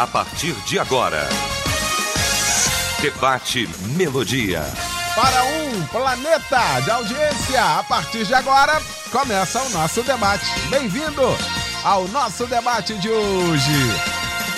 [0.00, 1.28] A partir de agora,
[3.02, 3.68] Debate
[3.98, 4.62] Melodia.
[5.14, 8.80] Para um planeta de audiência, a partir de agora
[9.12, 10.46] começa o nosso debate.
[10.70, 11.20] Bem-vindo
[11.84, 13.78] ao nosso debate de hoje.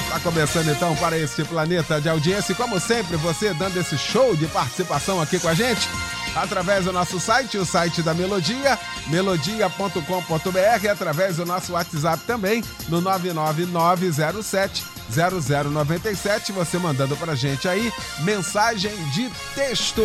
[0.04, 4.46] Está começando então para este planeta de audiência como sempre você dando esse show de
[4.46, 5.88] participação aqui com a gente
[6.34, 8.78] através do nosso site, o site da Melodia,
[9.08, 18.92] melodia.com.br, através do nosso WhatsApp também no 99907 0097, você mandando pra gente aí mensagem
[19.10, 20.02] de texto.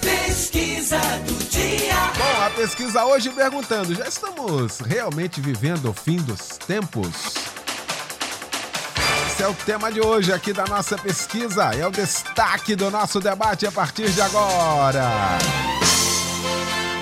[0.00, 1.94] Pesquisa do dia.
[2.16, 7.59] Bom, a pesquisa hoje perguntando: já estamos realmente vivendo o fim dos tempos?
[9.40, 11.74] Esse é o tema de hoje aqui da nossa pesquisa.
[11.74, 15.02] É o destaque do nosso debate a partir de agora.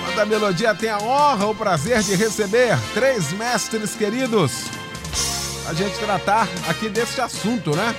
[0.05, 4.53] Quando a Melodia tem a honra, o prazer de receber três mestres queridos
[5.69, 7.92] a gente tratar aqui deste assunto, né?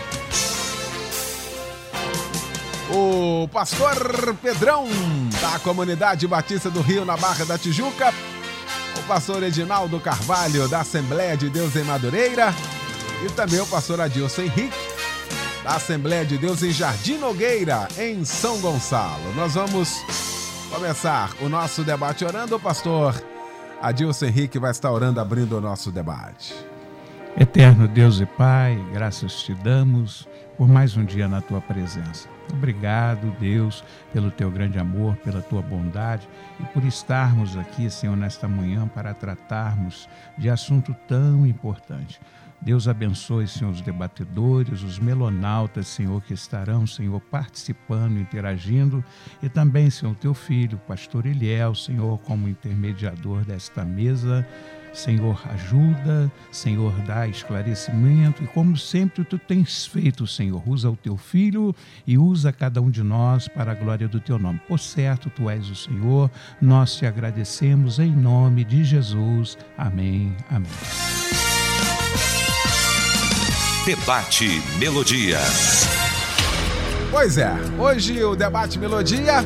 [2.92, 3.94] O pastor
[4.42, 4.88] Pedrão,
[5.42, 8.14] da comunidade Batista do Rio, na Barra da Tijuca.
[9.00, 12.56] O pastor Edinaldo Carvalho, da Assembleia de Deus em Madureira
[13.23, 14.78] e também o pastor Adilson Henrique,
[15.64, 19.34] da Assembleia de Deus em Jardim Nogueira, em São Gonçalo.
[19.36, 20.02] Nós vamos
[20.72, 22.56] começar o nosso debate orando.
[22.56, 23.22] O pastor
[23.81, 26.53] Adilson Henrique vai estar orando, abrindo o nosso debate.
[27.38, 32.28] Eterno Deus e Pai, graças te damos por mais um dia na tua presença.
[32.52, 36.27] Obrigado, Deus, pelo teu grande amor, pela tua bondade
[36.60, 42.20] e por estarmos aqui, Senhor, nesta manhã para tratarmos de assunto tão importante.
[42.61, 49.03] Deus abençoe, Senhor, os debatedores, os melonautas, Senhor, que estarão, Senhor, participando, interagindo,
[49.42, 54.45] e também, Senhor, teu filho, pastor Eliel, Senhor, como intermediador desta mesa.
[54.92, 61.15] Senhor, ajuda, Senhor, dá esclarecimento, e como sempre tu tens feito, Senhor, usa o teu
[61.15, 61.75] filho
[62.08, 64.59] e usa cada um de nós para a glória do teu nome.
[64.67, 69.58] Por certo, tu és o Senhor, nós te agradecemos em nome de Jesus.
[69.77, 70.36] Amém.
[70.49, 70.69] Amém.
[73.86, 75.40] Debate Melodia.
[77.10, 79.42] Pois é, hoje o debate Melodia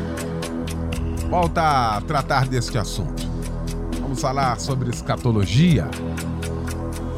[1.29, 3.23] volta a tratar deste assunto.
[4.01, 5.87] Vamos falar sobre escatologia.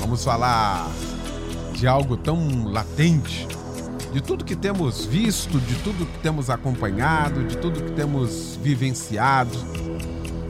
[0.01, 0.87] Vamos falar
[1.73, 3.47] de algo tão latente,
[4.13, 9.57] de tudo que temos visto, de tudo que temos acompanhado, de tudo que temos vivenciado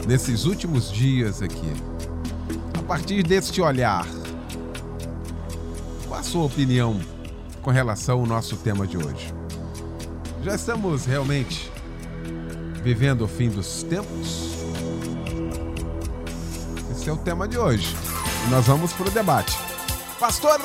[0.08, 1.72] nesses últimos dias aqui.
[2.78, 4.06] A partir deste olhar,
[6.08, 7.00] qual a sua opinião
[7.62, 9.34] com relação ao nosso tema de hoje?
[10.44, 11.72] Já estamos realmente
[12.84, 14.54] vivendo o fim dos tempos?
[16.92, 17.96] Esse é o tema de hoje.
[18.46, 19.58] E nós vamos para o debate.
[20.20, 20.60] Pastor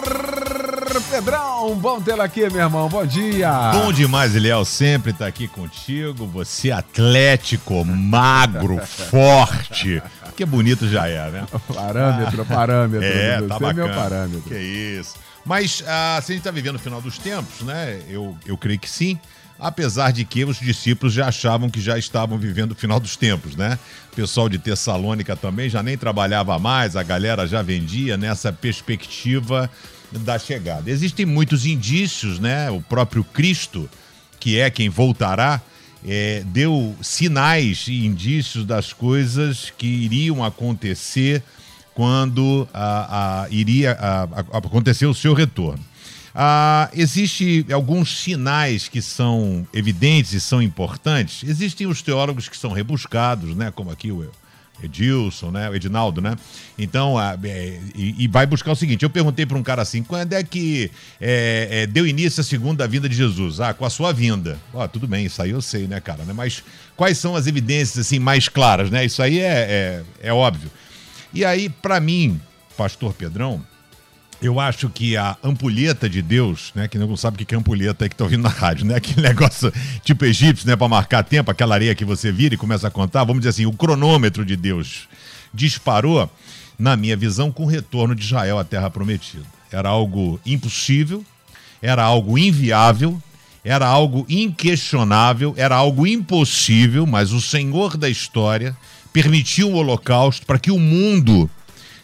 [1.10, 2.88] Pedrão, bom tê-lo aqui, meu irmão.
[2.88, 3.72] Bom dia.
[3.72, 4.64] Bom demais, Eliel.
[4.64, 6.26] Sempre tá aqui contigo.
[6.26, 8.78] Você atlético, magro,
[9.10, 10.00] forte.
[10.36, 11.46] Que bonito já é, né?
[11.74, 13.04] Parâmetro, parâmetro.
[13.04, 13.72] É, Você tá é bacana.
[13.74, 14.40] meu parâmetro.
[14.42, 15.14] Que isso.
[15.44, 18.00] Mas ah, se a gente tá vivendo o final dos tempos, né?
[18.08, 19.18] Eu, eu creio que sim.
[19.58, 23.54] Apesar de que os discípulos já achavam que já estavam vivendo o final dos tempos,
[23.54, 23.78] né?
[24.10, 29.70] O pessoal de Tessalônica também já nem trabalhava mais, a galera já vendia nessa perspectiva
[30.10, 30.90] da chegada.
[30.90, 32.70] Existem muitos indícios, né?
[32.70, 33.88] O próprio Cristo,
[34.38, 35.60] que é quem voltará,
[36.06, 41.42] é, deu sinais e indícios das coisas que iriam acontecer
[42.00, 43.92] quando ah, ah, iria
[44.54, 45.84] acontecer o seu retorno.
[46.34, 51.46] Ah, Existem alguns sinais que são evidentes e são importantes.
[51.46, 53.70] Existem os teólogos que são rebuscados, né?
[53.70, 54.26] Como aqui o
[54.82, 55.68] Edilson, né?
[55.68, 56.36] O Edinaldo, né?
[56.78, 60.02] Então, ah, é, e, e vai buscar o seguinte: eu perguntei para um cara assim,
[60.02, 63.60] quando é que é, é, deu início a segunda vinda de Jesus?
[63.60, 64.58] Ah, com a sua vinda.
[64.72, 66.24] Ó, tudo bem, isso aí eu sei, né, cara?
[66.24, 66.32] Né?
[66.32, 66.64] Mas
[66.96, 69.04] quais são as evidências assim mais claras, né?
[69.04, 69.44] Isso aí é,
[70.22, 70.70] é, é óbvio.
[71.32, 72.40] E aí, para mim,
[72.76, 73.64] Pastor Pedrão,
[74.42, 76.88] eu acho que a ampulheta de Deus, né?
[76.88, 78.96] Que não sabe o que é ampulheta aí que tá ouvindo na rádio, né?
[78.98, 79.72] Aquele negócio
[80.02, 80.74] tipo egípcio, né?
[80.76, 83.24] Para marcar tempo, aquela areia que você vira e começa a contar.
[83.24, 85.08] Vamos dizer assim, o cronômetro de Deus
[85.52, 86.30] disparou,
[86.78, 89.44] na minha visão, com o retorno de Israel à Terra Prometida.
[89.70, 91.24] era algo impossível,
[91.82, 93.22] era algo inviável,
[93.62, 98.74] era algo inquestionável, era algo impossível, mas o Senhor da história
[99.12, 101.50] permitiu o Holocausto para que o mundo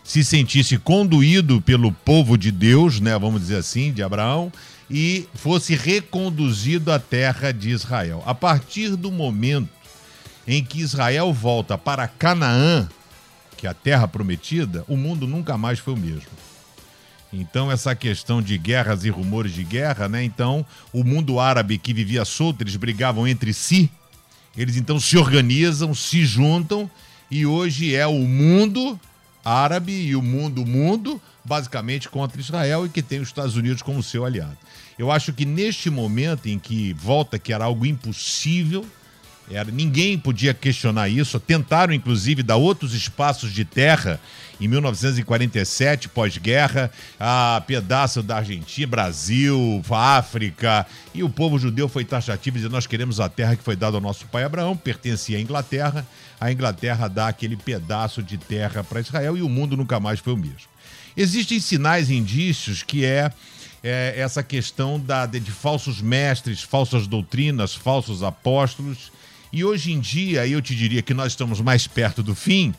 [0.02, 4.52] se sentisse conduído pelo povo de Deus, né, vamos dizer assim, de Abraão,
[4.88, 8.22] e fosse reconduzido à terra de Israel.
[8.24, 9.68] A partir do momento
[10.46, 12.88] em que Israel volta para Canaã,
[13.56, 16.30] que é a terra prometida, o mundo nunca mais foi o mesmo.
[17.32, 20.22] Então, essa questão de guerras e rumores de guerra, né?
[20.22, 23.90] Então, o mundo árabe que vivia solto, eles brigavam entre si,
[24.56, 26.90] eles então se organizam, se juntam,
[27.30, 28.98] e hoje é o mundo
[29.46, 34.02] árabe e o mundo mundo, basicamente contra Israel e que tem os Estados Unidos como
[34.02, 34.58] seu aliado.
[34.98, 38.84] Eu acho que neste momento em que volta que era algo impossível,
[39.50, 41.38] era, ninguém podia questionar isso.
[41.38, 44.20] Tentaram, inclusive, dar outros espaços de terra
[44.60, 46.90] em 1947, pós-guerra,
[47.20, 53.20] a pedaço da Argentina, Brasil, África, e o povo judeu foi taxativo dizendo: Nós queremos
[53.20, 56.06] a terra que foi dada ao nosso pai Abraão, pertencia à Inglaterra.
[56.40, 60.32] A Inglaterra dá aquele pedaço de terra para Israel e o mundo nunca mais foi
[60.32, 60.68] o mesmo.
[61.16, 63.30] Existem sinais e indícios que é
[63.82, 69.12] é, essa questão da, de, de, falsos mestres, falsas doutrinas, falsos apóstolos.
[69.56, 72.74] E hoje em dia, eu te diria que nós estamos mais perto do fim,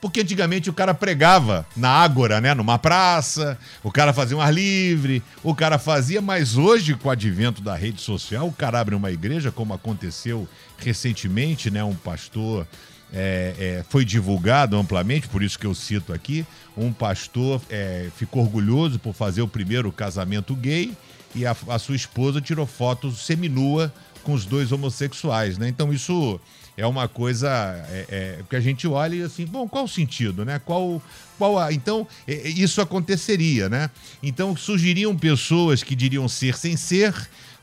[0.00, 4.50] porque antigamente o cara pregava na ágora, né, numa praça, o cara fazia um ar
[4.50, 8.94] livre, o cara fazia, mas hoje com o advento da rede social, o cara abre
[8.94, 12.66] uma igreja, como aconteceu recentemente, né, um pastor
[13.12, 18.44] é, é, foi divulgado amplamente, por isso que eu cito aqui, um pastor é, ficou
[18.44, 20.90] orgulhoso por fazer o primeiro casamento gay
[21.34, 23.92] e a, a sua esposa tirou fotos seminua
[24.28, 25.70] com os dois homossexuais, né?
[25.70, 26.38] Então isso
[26.76, 27.48] é uma coisa
[27.88, 30.58] é, é, que a gente olha e assim, bom, qual o sentido, né?
[30.58, 31.02] Qual,
[31.38, 31.72] qual a...
[31.72, 33.88] Então, é, isso aconteceria, né?
[34.22, 37.14] Então surgiriam pessoas que diriam ser sem ser,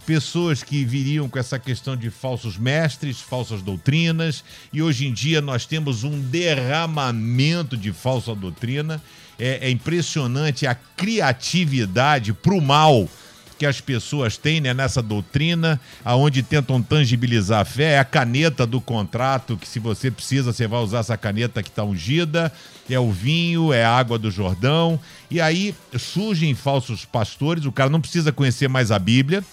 [0.07, 5.41] pessoas que viriam com essa questão de falsos mestres, falsas doutrinas, e hoje em dia
[5.41, 8.99] nós temos um derramamento de falsa doutrina.
[9.37, 13.07] É, é impressionante a criatividade para o mal
[13.57, 18.65] que as pessoas têm né, nessa doutrina, aonde tentam tangibilizar a fé, é a caneta
[18.65, 22.51] do contrato, que se você precisa, você vai usar essa caneta que está ungida,
[22.89, 24.99] é o vinho, é a água do Jordão,
[25.31, 29.43] e aí surgem falsos pastores, o cara não precisa conhecer mais a Bíblia,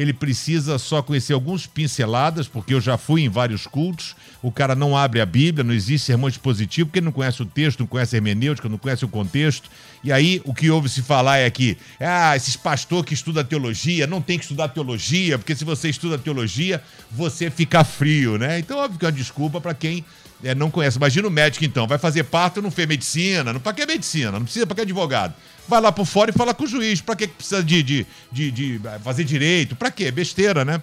[0.00, 4.16] ele precisa só conhecer alguns pinceladas, porque eu já fui em vários cultos.
[4.40, 7.44] O cara não abre a Bíblia, não existe sermão expositivo, porque ele não conhece o
[7.44, 9.68] texto, não conhece a hermenêutica, não conhece o contexto.
[10.02, 14.06] E aí o que ouve se falar é que, ah, esses pastores que estudam teologia,
[14.06, 18.58] não tem que estudar teologia, porque se você estuda teologia, você fica frio, né?
[18.58, 20.02] Então, óbvio que é uma desculpa para quem
[20.42, 20.96] é, não conhece.
[20.96, 24.32] Imagina o médico, então, vai fazer parto, não fez medicina, não, para que medicina?
[24.32, 25.34] Não precisa, para que advogado?
[25.68, 28.50] Vai lá por fora e fala com o juiz, para que precisa de, de, de,
[28.50, 29.76] de fazer direito?
[29.76, 30.10] Para quê?
[30.10, 30.82] Besteira, né?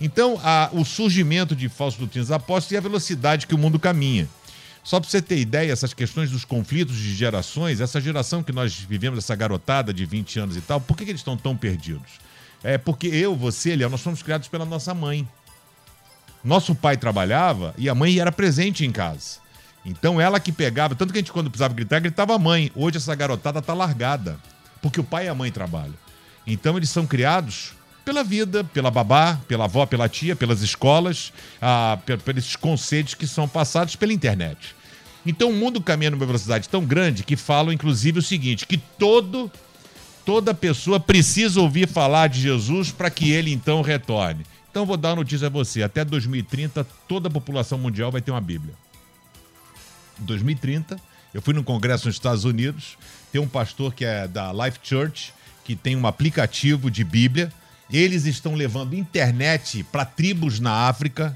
[0.00, 4.28] Então, a, o surgimento de falsos doutrinas apóstolos e a velocidade que o mundo caminha.
[4.84, 8.72] Só para você ter ideia, essas questões dos conflitos de gerações, essa geração que nós
[8.72, 12.20] vivemos, essa garotada de 20 anos e tal, por que, que eles estão tão perdidos?
[12.62, 15.26] É porque eu, você, Léo, nós fomos criados pela nossa mãe.
[16.46, 19.40] Nosso pai trabalhava e a mãe era presente em casa.
[19.84, 22.70] Então ela que pegava, tanto que a gente quando precisava gritar, gritava a mãe.
[22.72, 24.38] Hoje essa garotada tá largada,
[24.80, 25.94] porque o pai e a mãe trabalham.
[26.46, 27.72] Então eles são criados
[28.04, 33.48] pela vida, pela babá, pela avó, pela tia, pelas escolas, ah, pelos conceitos que são
[33.48, 34.76] passados pela internet.
[35.26, 39.50] Então o mundo caminha numa velocidade tão grande que falam inclusive o seguinte, que todo
[40.24, 44.46] toda pessoa precisa ouvir falar de Jesus para que ele então retorne.
[44.76, 45.82] Então vou dar uma notícia a você.
[45.82, 48.74] Até 2030, toda a população mundial vai ter uma Bíblia.
[50.18, 51.00] 2030,
[51.32, 52.98] eu fui num congresso nos Estados Unidos,
[53.32, 55.32] tem um pastor que é da Life Church,
[55.64, 57.50] que tem um aplicativo de Bíblia.
[57.90, 61.34] Eles estão levando internet para tribos na África,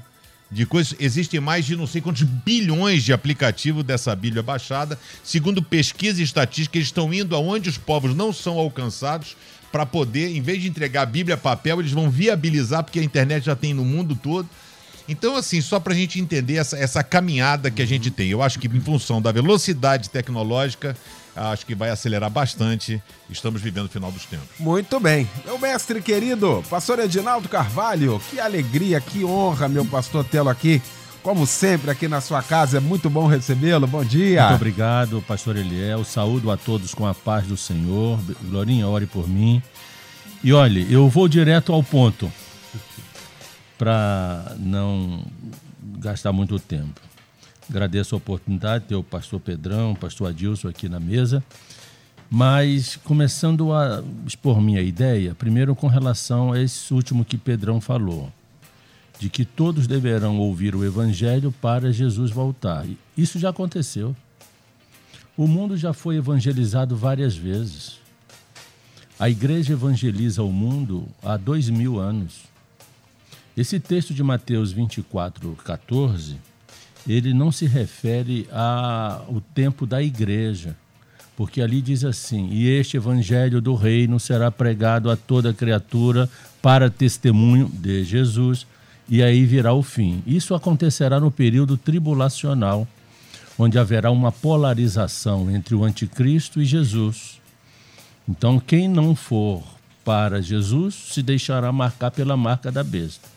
[0.51, 0.95] de coisas.
[0.99, 4.99] Existem mais de não sei quantos bilhões de aplicativos dessa Bíblia baixada.
[5.23, 9.35] Segundo pesquisa e estatística, eles estão indo aonde os povos não são alcançados
[9.71, 13.45] para poder, em vez de entregar a Bíblia papel, eles vão viabilizar, porque a internet
[13.45, 14.47] já tem no mundo todo.
[15.07, 18.41] Então, assim, só para a gente entender essa, essa caminhada que a gente tem, eu
[18.41, 20.95] acho que em função da velocidade tecnológica,
[21.35, 23.01] acho que vai acelerar bastante.
[23.29, 24.47] Estamos vivendo o final dos tempos.
[24.59, 25.27] Muito bem.
[25.45, 30.81] Meu mestre querido, pastor Edinaldo Carvalho, que alegria, que honra, meu pastor, tê-lo aqui.
[31.23, 33.85] Como sempre, aqui na sua casa, é muito bom recebê-lo.
[33.85, 34.41] Bom dia.
[34.41, 36.03] Muito obrigado, pastor Eliel.
[36.03, 38.19] Saúdo a todos com a paz do Senhor.
[38.43, 39.61] Glorinha, ore por mim.
[40.43, 42.31] E olhe, eu vou direto ao ponto,
[43.77, 45.23] para não
[45.99, 46.99] gastar muito tempo.
[47.69, 51.43] Agradeço a oportunidade de ter o pastor Pedrão, o pastor Adilson aqui na mesa.
[52.27, 58.31] Mas começando a expor minha ideia, primeiro com relação a esse último que Pedrão falou,
[59.21, 62.87] de que todos deverão ouvir o evangelho para Jesus voltar.
[63.15, 64.15] Isso já aconteceu.
[65.37, 67.99] O mundo já foi evangelizado várias vezes.
[69.19, 72.45] A igreja evangeliza o mundo há dois mil anos.
[73.55, 76.37] Esse texto de Mateus 24, 14,
[77.07, 80.75] ele não se refere ao tempo da igreja
[81.35, 86.29] porque ali diz assim: E este evangelho do reino será pregado a toda criatura
[86.61, 88.67] para testemunho de Jesus,
[89.11, 90.23] e aí virá o fim.
[90.25, 92.87] Isso acontecerá no período tribulacional,
[93.59, 97.41] onde haverá uma polarização entre o anticristo e Jesus.
[98.27, 99.61] Então, quem não for
[100.05, 103.27] para Jesus se deixará marcar pela marca da besta.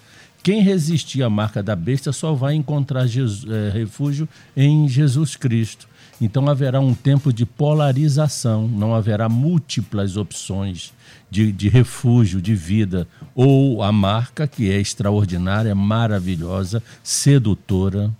[0.45, 5.89] Quem resistir à marca da besta só vai encontrar Jesus, é, refúgio em Jesus Cristo.
[6.21, 10.93] Então haverá um tempo de polarização, não haverá múltiplas opções
[11.31, 13.07] de, de refúgio, de vida.
[13.35, 18.13] Ou a marca, que é extraordinária, maravilhosa, sedutora,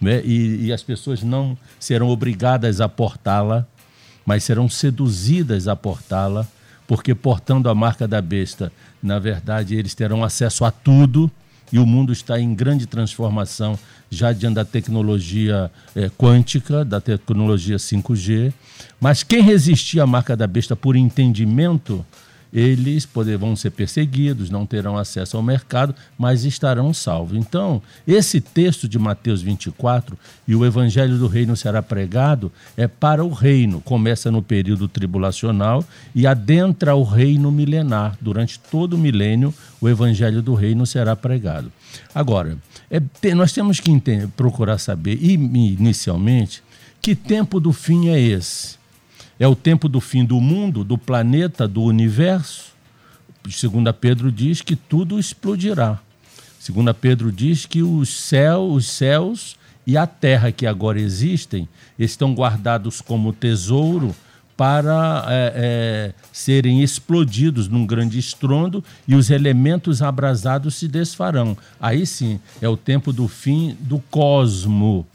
[0.00, 0.22] né?
[0.24, 3.66] e, e as pessoas não serão obrigadas a portá-la,
[4.24, 6.46] mas serão seduzidas a portá-la,
[6.86, 11.30] porque portando a marca da besta, na verdade, eles terão acesso a tudo
[11.72, 13.78] e o mundo está em grande transformação
[14.12, 18.52] já diante da tecnologia é, quântica, da tecnologia 5G.
[19.00, 22.04] Mas quem resistir à marca da besta por entendimento,
[22.52, 27.38] eles poderão ser perseguidos, não terão acesso ao mercado, mas estarão salvos.
[27.38, 33.24] Então, esse texto de Mateus 24 e o evangelho do reino será pregado é para
[33.24, 35.82] o reino, começa no período tribulacional
[36.14, 38.18] e adentra o reino milenar.
[38.20, 41.72] Durante todo o milênio, o evangelho do reino será pregado.
[42.14, 42.58] Agora,
[42.90, 43.00] é,
[43.34, 46.62] nós temos que entender, procurar saber, inicialmente,
[47.00, 48.76] que tempo do fim é esse?
[49.38, 52.72] É o tempo do fim do mundo, do planeta, do universo?
[53.50, 55.98] Segunda Pedro diz que tudo explodirá.
[56.60, 61.68] Segunda Pedro diz que os céus, os céus e a terra que agora existem
[61.98, 64.14] estão guardados como tesouro
[64.56, 71.56] para é, é, serem explodidos num grande estrondo e os elementos abrasados se desfarão.
[71.80, 75.06] Aí sim é o tempo do fim do cosmo.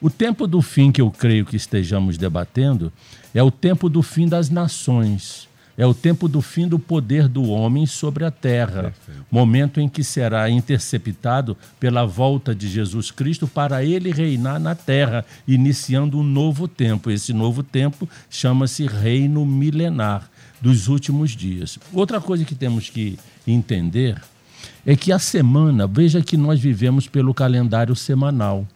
[0.00, 2.92] O tempo do fim que eu creio que estejamos debatendo
[3.34, 5.48] é o tempo do fim das nações.
[5.76, 9.26] É o tempo do fim do poder do homem sobre a terra, Perfeito.
[9.28, 15.24] momento em que será interceptado pela volta de Jesus Cristo para ele reinar na terra,
[15.48, 17.10] iniciando um novo tempo.
[17.10, 21.78] Esse novo tempo chama-se Reino Milenar dos últimos dias.
[21.92, 24.22] Outra coisa que temos que entender
[24.86, 28.66] é que a semana, veja que nós vivemos pelo calendário semanal.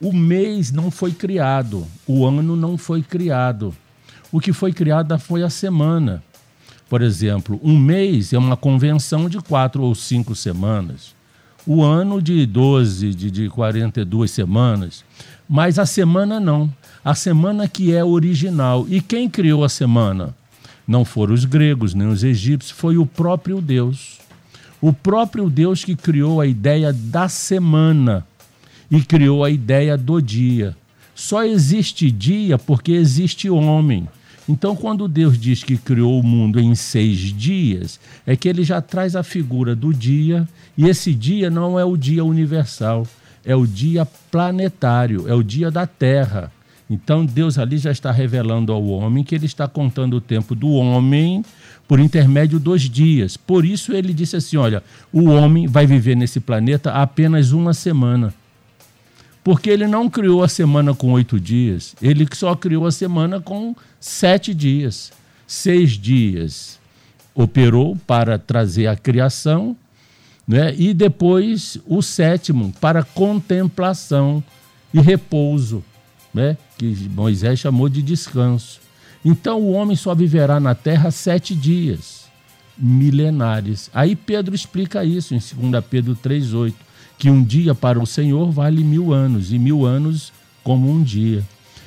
[0.00, 3.74] O mês não foi criado, o ano não foi criado.
[4.32, 6.22] O que foi criado foi a semana.
[6.88, 11.14] Por exemplo, um mês é uma convenção de quatro ou cinco semanas.
[11.66, 15.04] O ano de 12, de, de 42 semanas.
[15.46, 16.72] Mas a semana não.
[17.04, 18.86] A semana que é original.
[18.88, 20.34] E quem criou a semana?
[20.88, 24.18] Não foram os gregos, nem os egípcios, foi o próprio Deus.
[24.80, 28.26] O próprio Deus que criou a ideia da semana
[28.90, 30.74] e criou a ideia do dia.
[31.14, 34.08] Só existe dia porque existe homem.
[34.48, 38.80] Então, quando Deus diz que criou o mundo em seis dias, é que ele já
[38.80, 43.06] traz a figura do dia, e esse dia não é o dia universal,
[43.44, 46.50] é o dia planetário, é o dia da Terra.
[46.90, 50.70] Então, Deus ali já está revelando ao homem que ele está contando o tempo do
[50.72, 51.44] homem
[51.88, 53.36] por intermédio dos dias.
[53.36, 54.82] Por isso, ele disse assim: olha,
[55.12, 58.34] o homem vai viver nesse planeta apenas uma semana.
[59.44, 63.74] Porque ele não criou a semana com oito dias, ele só criou a semana com
[63.98, 65.12] sete dias.
[65.46, 66.78] Seis dias
[67.34, 69.76] operou para trazer a criação,
[70.46, 70.74] né?
[70.76, 74.42] e depois o sétimo para contemplação
[74.94, 75.82] e repouso,
[76.32, 76.56] né?
[76.78, 78.80] que Moisés chamou de descanso.
[79.24, 82.22] Então o homem só viverá na terra sete dias
[82.76, 83.90] milenares.
[83.92, 86.74] Aí Pedro explica isso em 2 Pedro 3,8
[87.22, 90.32] que um dia para o Senhor vale mil anos, e mil anos
[90.64, 91.44] como um dia.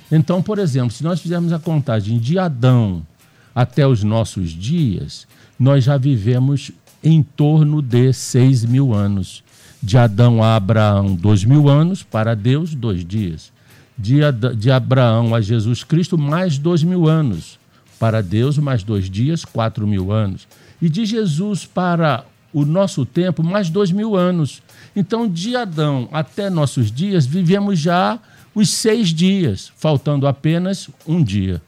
[0.09, 3.05] Então, por exemplo, se nós fizermos a contagem de Adão
[3.53, 5.27] até os nossos dias,
[5.59, 6.71] nós já vivemos
[7.03, 9.43] em torno de seis mil anos.
[9.83, 13.51] De Adão a Abraão, dois mil anos, para Deus, dois dias.
[13.97, 14.19] De,
[14.57, 17.59] de Abraão a Jesus Cristo, mais dois mil anos.
[17.99, 20.47] Para Deus, mais dois dias, quatro mil anos.
[20.81, 22.23] E de Jesus para
[22.55, 24.63] o nosso tempo, mais dois mil anos.
[24.95, 28.19] Então, de Adão até nossos dias, vivemos já
[28.53, 31.61] os seis dias, faltando apenas um dia.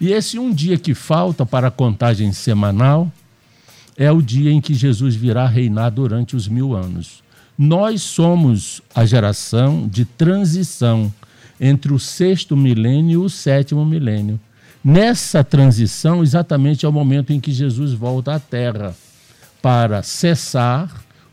[0.00, 3.10] E esse um dia que falta para a contagem semanal
[3.96, 7.20] é o dia em que Jesus virá reinar durante os mil anos.
[7.58, 11.12] Nós somos a geração de transição
[11.60, 14.38] entre o sexto milênio e o sétimo milênio.
[14.84, 18.94] Nessa transição, exatamente é o momento em que Jesus volta à Terra
[19.60, 20.88] para cessar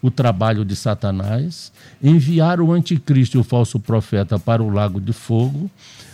[0.06, 1.72] o trabalho de Satanás,
[2.02, 5.68] enviar o anticristo e o falso profeta para o lago de fogo,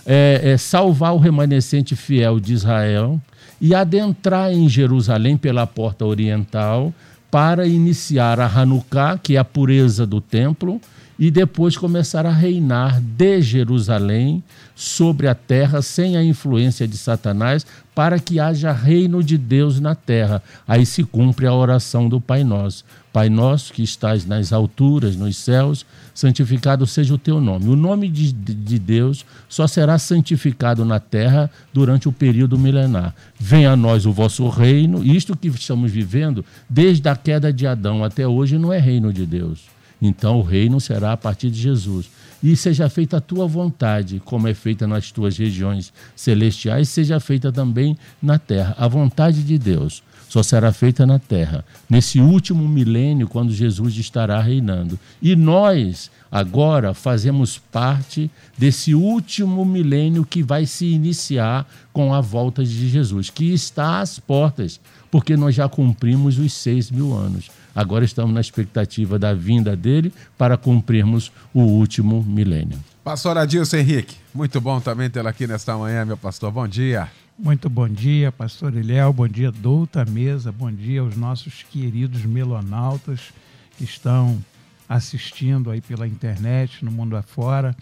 [0.05, 3.19] é, é, salvar o remanescente fiel de Israel
[3.60, 6.93] e adentrar em Jerusalém pela porta oriental
[7.29, 10.79] para iniciar a Hanukkah, que é a pureza do templo,
[11.22, 17.63] e depois começar a reinar de Jerusalém sobre a terra sem a influência de Satanás,
[17.94, 20.42] para que haja reino de Deus na terra.
[20.68, 22.84] Aí se cumpre a oração do Pai Nosso.
[23.13, 27.70] Pai nosso que estás nas alturas, nos céus, santificado seja o teu nome.
[27.70, 33.13] O nome de, de, Deus só será santificado na terra durante o período milenar.
[33.38, 35.06] Venha a nós o vosso reino.
[35.06, 39.25] Isto que estamos vivendo, desde a queda de Adão até hoje, não é reino de
[39.25, 39.71] Deus.
[40.01, 42.10] Então o reino será a partir de Jesus.
[42.43, 47.51] E seja feita a tua vontade, como é feita nas tuas regiões celestiais, seja feita
[47.51, 48.75] também na terra.
[48.79, 54.39] A vontade de Deus só será feita na terra, nesse último milênio, quando Jesus estará
[54.39, 54.97] reinando.
[55.21, 62.63] E nós, agora, fazemos parte desse último milênio que vai se iniciar com a volta
[62.63, 64.79] de Jesus, que está às portas,
[65.11, 67.51] porque nós já cumprimos os seis mil anos.
[67.75, 72.79] Agora estamos na expectativa da vinda dele para cumprirmos o último milênio.
[73.03, 76.53] Pastor Adilson Henrique, muito bom também tê-lo aqui nesta manhã, meu pastor.
[76.53, 77.09] Bom dia.
[77.43, 79.12] Muito bom dia, pastor Eliel.
[79.12, 80.51] Bom dia, douta mesa.
[80.51, 83.33] Bom dia aos nossos queridos melonautas
[83.75, 84.39] que estão
[84.88, 87.75] assistindo aí pela internet, no mundo afora.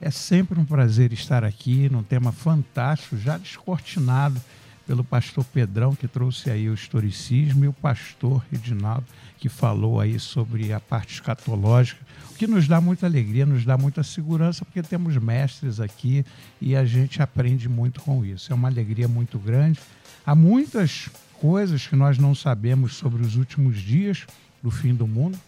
[0.00, 4.40] É sempre um prazer estar aqui num tema fantástico, já descortinado
[4.86, 9.06] pelo pastor Pedrão, que trouxe aí o historicismo, e o pastor Reginaldo,
[9.38, 12.00] que falou aí sobre a parte escatológica,
[12.40, 16.24] que nos dá muita alegria, nos dá muita segurança, porque temos mestres aqui
[16.58, 18.50] e a gente aprende muito com isso.
[18.50, 19.78] É uma alegria muito grande.
[20.24, 24.26] Há muitas coisas que nós não sabemos sobre os últimos dias
[24.62, 25.38] do fim do mundo,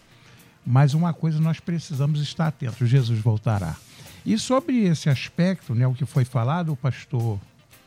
[0.67, 3.75] mas uma coisa nós precisamos estar atentos: Jesus voltará.
[4.27, 7.41] E sobre esse aspecto, né, o que foi falado, o pastor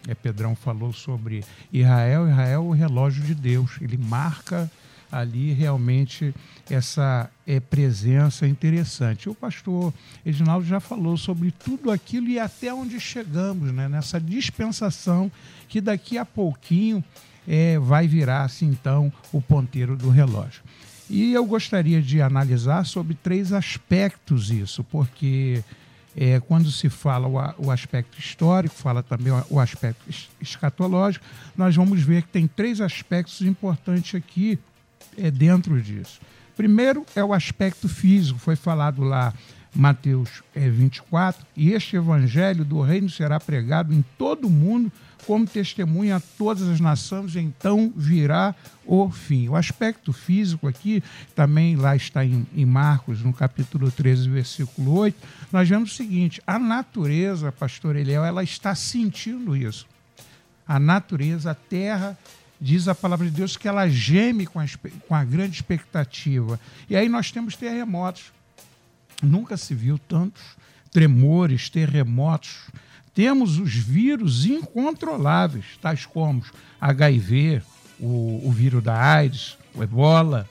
[0.08, 2.28] é, Pedrão falou sobre Israel.
[2.28, 3.78] Israel é o relógio de Deus.
[3.80, 4.68] Ele marca
[5.12, 6.34] ali realmente
[6.70, 9.30] essa é, presença interessante.
[9.30, 9.94] O pastor
[10.26, 13.88] Edinaldo já falou sobre tudo aquilo e até onde chegamos, né?
[13.88, 15.32] nessa dispensação
[15.68, 17.04] que daqui a pouquinho
[17.48, 20.64] é, vai virar-se então o ponteiro do relógio.
[21.10, 25.64] E eu gostaria de analisar sobre três aspectos isso, porque
[26.18, 30.04] é, quando se fala o, o, aspecto histórico, fala também o, o aspecto
[30.42, 31.24] escatológico,
[31.56, 34.58] nós vamos ver que tem três aspectos importantes aqui
[35.18, 36.20] é, dentro disso.
[36.56, 39.34] Primeiro é o aspecto físico, foi falado lá
[39.76, 44.92] Mateus é, 24, e este evangelho do reino será pregado em todo o mundo
[45.26, 49.50] como testemunha a todas as nações, então virá o fim.
[49.50, 51.04] O aspecto físico aqui,
[51.36, 55.18] também lá está em, em, Marcos, no capítulo 13, versículo 8,
[55.52, 59.88] nós vemos o seguinte: a natureza, pastor Eliel, ela está sentindo isso.
[60.68, 62.18] A natureza, a terra,
[62.66, 64.66] diz a palavra de Deus que ela geme com a,
[65.08, 66.60] com a grande expectativa.
[66.90, 68.34] E aí nós temos terremotos.
[69.22, 70.42] Nunca se viu tantos
[70.92, 72.68] tremores, terremotos
[73.16, 76.44] temos os vírus incontroláveis, tais como
[76.82, 77.62] HIV,
[77.98, 80.50] o, o vírus da AIDS, o ebola,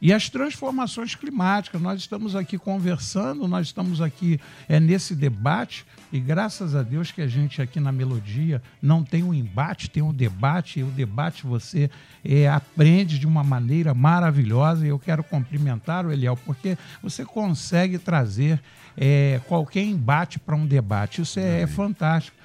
[0.00, 1.80] e as transformações climáticas.
[1.80, 7.22] Nós estamos aqui conversando, nós estamos aqui é, nesse debate, e graças a Deus que
[7.22, 11.46] a gente aqui na Melodia não tem um embate, tem um debate, e o debate
[11.46, 11.90] você
[12.24, 17.98] é, aprende de uma maneira maravilhosa, e eu quero cumprimentar o Eliel, porque você consegue
[17.98, 18.60] trazer
[18.96, 21.22] é, qualquer embate para um debate.
[21.22, 22.36] Isso é, é fantástico.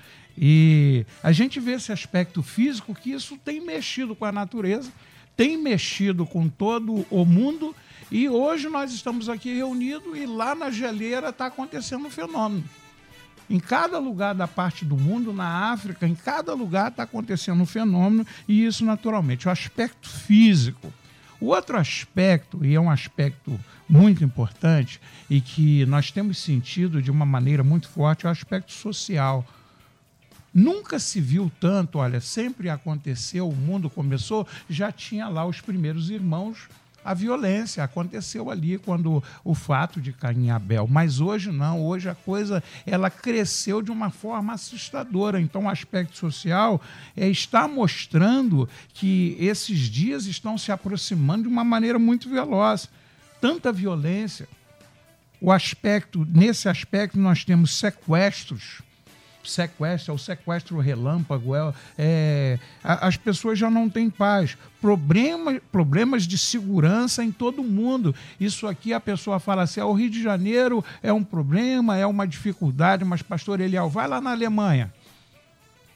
[0.42, 4.90] E a gente vê esse aspecto físico que isso tem mexido com a natureza,
[5.40, 7.74] tem mexido com todo o mundo.
[8.12, 12.66] E hoje nós estamos aqui reunidos e lá na geleira está acontecendo um fenômeno.
[13.50, 17.66] Em cada lugar da parte do mundo, na África, em cada lugar está acontecendo um
[17.66, 20.92] fenômeno, e isso naturalmente, o aspecto físico.
[21.40, 25.00] O outro aspecto, e é um aspecto muito importante
[25.30, 29.48] e que nós temos sentido de uma maneira muito forte é o aspecto social.
[30.54, 36.10] Nunca se viu tanto, olha, sempre aconteceu, o mundo começou, já tinha lá os primeiros
[36.10, 36.68] irmãos
[37.04, 37.84] a violência.
[37.84, 40.88] Aconteceu ali quando o fato de Caim e Abel.
[40.88, 45.40] Mas hoje não, hoje a coisa ela cresceu de uma forma assustadora.
[45.40, 46.82] Então o aspecto social
[47.16, 52.90] é, está mostrando que esses dias estão se aproximando de uma maneira muito veloz.
[53.42, 54.48] Tanta violência.
[55.42, 58.82] O aspecto, nesse aspecto, nós temos sequestros
[59.44, 64.58] sequestro, é o sequestro relâmpago, é, é, as pessoas já não têm paz.
[64.82, 68.14] Problema, problemas de segurança em todo mundo.
[68.40, 72.06] Isso aqui a pessoa fala assim: ah, o Rio de Janeiro é um problema, é
[72.06, 74.94] uma dificuldade, mas, pastor Eliel, vai lá na Alemanha,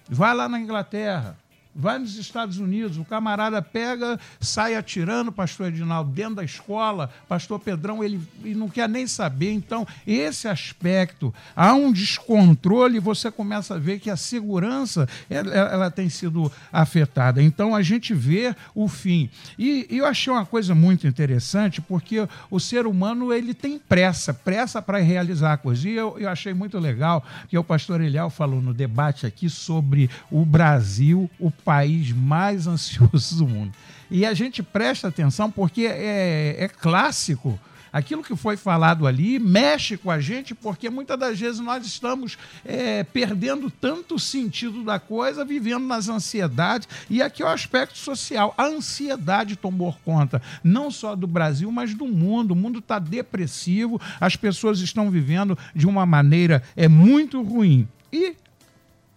[0.09, 1.37] vai lá na Inglaterra,
[1.75, 7.59] Vai nos Estados Unidos, o camarada pega, sai atirando, pastor Edinaldo, dentro da escola, pastor
[7.59, 9.51] Pedrão, ele, não quer nem saber.
[9.51, 15.91] Então, esse aspecto, há um descontrole, você começa a ver que a segurança ela, ela
[15.91, 17.41] tem sido afetada.
[17.41, 19.27] Então, a gente vê o fim.
[19.57, 24.31] E, e, eu achei uma coisa muito interessante, porque o ser humano ele tem pressa,
[24.31, 25.89] pressa para realizar a coisa.
[25.89, 30.07] E eu, eu achei muito legal que o pastor Eliel falou no debate aqui sobre
[30.29, 33.73] o Brasil, o país mais ansioso do mundo.
[34.09, 37.59] E a gente presta atenção porque é, é clássico
[37.93, 42.39] aquilo que foi falado ali mexe com a gente, porque muitas das vezes nós estamos
[42.65, 46.87] é, perdendo tanto sentido da coisa, vivendo nas ansiedades.
[47.07, 48.55] E aqui é o aspecto social.
[48.57, 52.51] A ansiedade tomou conta, não só do Brasil, mas do mundo.
[52.51, 57.87] O mundo está depressivo, as pessoas estão vivendo de uma maneira é, muito ruim.
[58.11, 58.35] E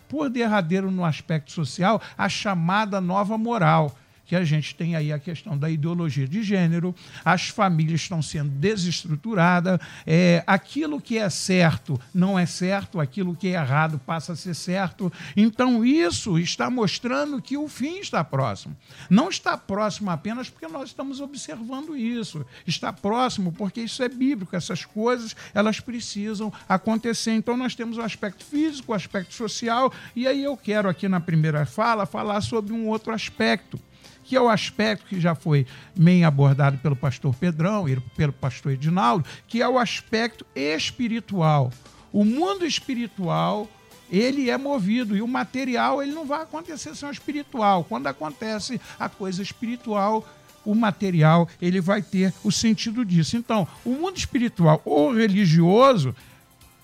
[0.09, 3.95] por derradeiro no aspecto social, a chamada nova moral
[4.27, 8.51] que a gente tem aí a questão da ideologia de gênero, as famílias estão sendo
[8.51, 14.37] desestruturadas, é, aquilo que é certo não é certo, aquilo que é errado passa a
[14.37, 15.13] ser certo.
[15.37, 18.77] Então, isso está mostrando que o fim está próximo.
[19.09, 24.57] Não está próximo apenas porque nós estamos observando isso, está próximo porque isso é bíblico,
[24.57, 27.33] essas coisas elas precisam acontecer.
[27.33, 31.21] Então, nós temos o aspecto físico, o aspecto social, e aí eu quero aqui na
[31.21, 33.79] primeira fala falar sobre um outro aspecto
[34.27, 38.73] que é o aspecto que já foi bem abordado pelo pastor Pedrão e pelo pastor
[38.73, 41.73] Edinaldo, que é o aspecto espiritual.
[42.13, 43.69] O mundo espiritual
[44.11, 47.85] ele é movido e o material ele não vai acontecer sem o espiritual.
[47.85, 50.27] Quando acontece a coisa espiritual,
[50.65, 53.37] o material ele vai ter o sentido disso.
[53.37, 56.15] Então, o mundo espiritual ou religioso,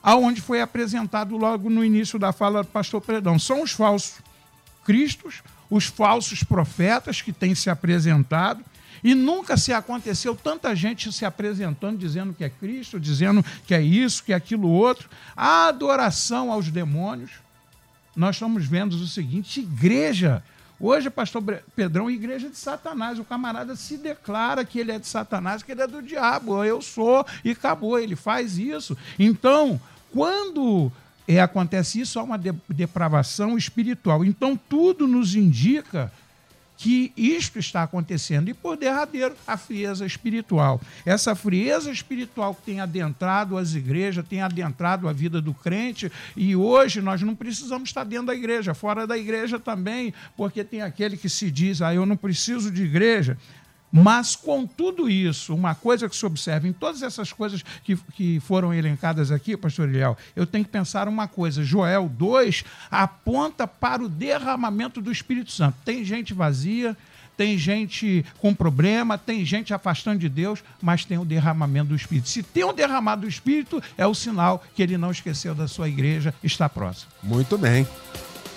[0.00, 4.20] aonde foi apresentado logo no início da fala do pastor Predão, são os falsos
[4.85, 8.62] cristos, os falsos profetas que têm se apresentado.
[9.02, 13.80] E nunca se aconteceu tanta gente se apresentando, dizendo que é Cristo, dizendo que é
[13.80, 15.08] isso, que é aquilo outro.
[15.35, 17.32] A adoração aos demônios.
[18.14, 20.44] Nós estamos vendo o seguinte: igreja.
[20.78, 21.42] Hoje, pastor
[21.74, 23.18] Pedrão, igreja de Satanás.
[23.18, 26.62] O camarada se declara que ele é de Satanás, que ele é do diabo.
[26.62, 27.98] Eu sou e acabou.
[27.98, 28.96] Ele faz isso.
[29.18, 29.80] Então,
[30.12, 30.92] quando
[31.26, 34.24] é, acontece isso, há uma de, depravação espiritual.
[34.24, 36.12] Então, tudo nos indica
[36.82, 38.48] que isto está acontecendo.
[38.48, 40.80] E por derradeiro, a frieza espiritual.
[41.06, 46.56] Essa frieza espiritual que tem adentrado as igrejas, tem adentrado a vida do crente, e
[46.56, 51.16] hoje nós não precisamos estar dentro da igreja, fora da igreja também, porque tem aquele
[51.16, 53.38] que se diz, ah, eu não preciso de igreja.
[53.92, 58.40] Mas, com tudo isso, uma coisa que se observa em todas essas coisas que, que
[58.40, 61.62] foram elencadas aqui, pastor Eliel, eu tenho que pensar uma coisa.
[61.62, 65.76] Joel 2 aponta para o derramamento do Espírito Santo.
[65.85, 66.96] Tem gente vazia,
[67.37, 72.31] tem gente com problema, tem gente afastando de Deus, mas tem o derramamento do Espírito.
[72.31, 75.88] Se tem o derramado do Espírito, é o sinal que ele não esqueceu da sua
[75.88, 77.12] igreja, está próximo.
[77.22, 77.87] Muito bem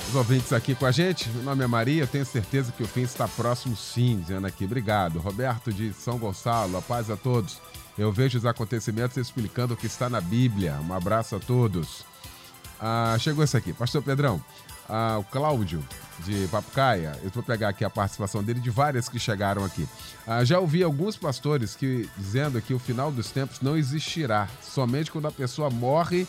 [0.09, 1.29] os ouvintes aqui com a gente.
[1.29, 4.65] Meu nome é Maria, tenho certeza que o fim está próximo sim, dizendo aqui.
[4.65, 5.19] Obrigado.
[5.19, 7.61] Roberto de São Gonçalo, a paz a todos.
[7.97, 10.79] Eu vejo os acontecimentos explicando o que está na Bíblia.
[10.87, 12.05] Um abraço a todos.
[12.79, 14.43] Ah, chegou esse aqui, Pastor Pedrão.
[14.87, 15.83] Ah, o Cláudio
[16.19, 17.17] de Papucaia.
[17.23, 19.87] Eu vou pegar aqui a participação dele de várias que chegaram aqui.
[20.27, 24.47] Ah, já ouvi alguns pastores que dizendo que o final dos tempos não existirá.
[24.61, 26.27] Somente quando a pessoa morre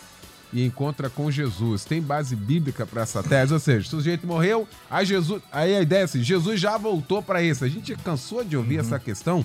[0.56, 1.84] e encontra com Jesus.
[1.84, 3.52] Tem base bíblica para essa tese?
[3.52, 7.22] Ou seja, o sujeito morreu, aí, Jesus, aí a ideia é assim: Jesus já voltou
[7.22, 7.62] para isso.
[7.62, 8.80] A gente cansou de ouvir uhum.
[8.80, 9.44] essa questão.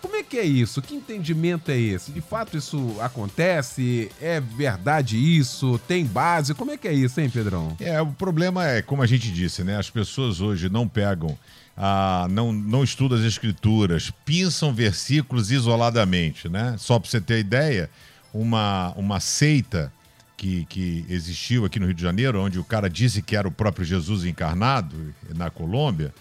[0.00, 0.80] Como é que é isso?
[0.80, 2.10] Que entendimento é esse?
[2.12, 4.10] De fato isso acontece?
[4.20, 5.78] É verdade isso?
[5.86, 6.54] Tem base?
[6.54, 7.76] Como é que é isso, hein, Pedrão?
[7.80, 9.76] É, o problema é, como a gente disse, né?
[9.76, 11.36] As pessoas hoje não pegam,
[11.76, 16.76] ah, não, não estudam as escrituras, pinçam versículos isoladamente, né?
[16.78, 17.90] Só para você ter ideia,
[18.32, 19.92] uma, uma seita
[20.36, 23.50] que, que existiu aqui no Rio de Janeiro, onde o cara disse que era o
[23.50, 26.12] próprio Jesus encarnado, na Colômbia,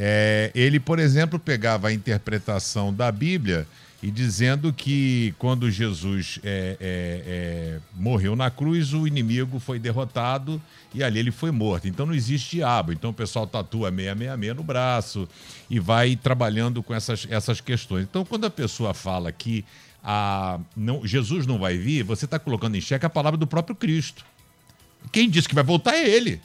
[0.00, 3.66] É, ele, por exemplo, pegava a interpretação da Bíblia
[4.00, 10.62] e dizendo que quando Jesus é, é, é, morreu na cruz, o inimigo foi derrotado
[10.94, 11.88] e ali ele foi morto.
[11.88, 12.92] Então não existe diabo.
[12.92, 15.28] Então o pessoal tatua 666 no braço
[15.68, 18.04] e vai trabalhando com essas, essas questões.
[18.04, 19.64] Então quando a pessoa fala que
[20.02, 23.76] a, não, Jesus não vai vir, você está colocando em xeque a palavra do próprio
[23.76, 24.24] Cristo.
[25.12, 26.40] Quem disse que vai voltar é ele.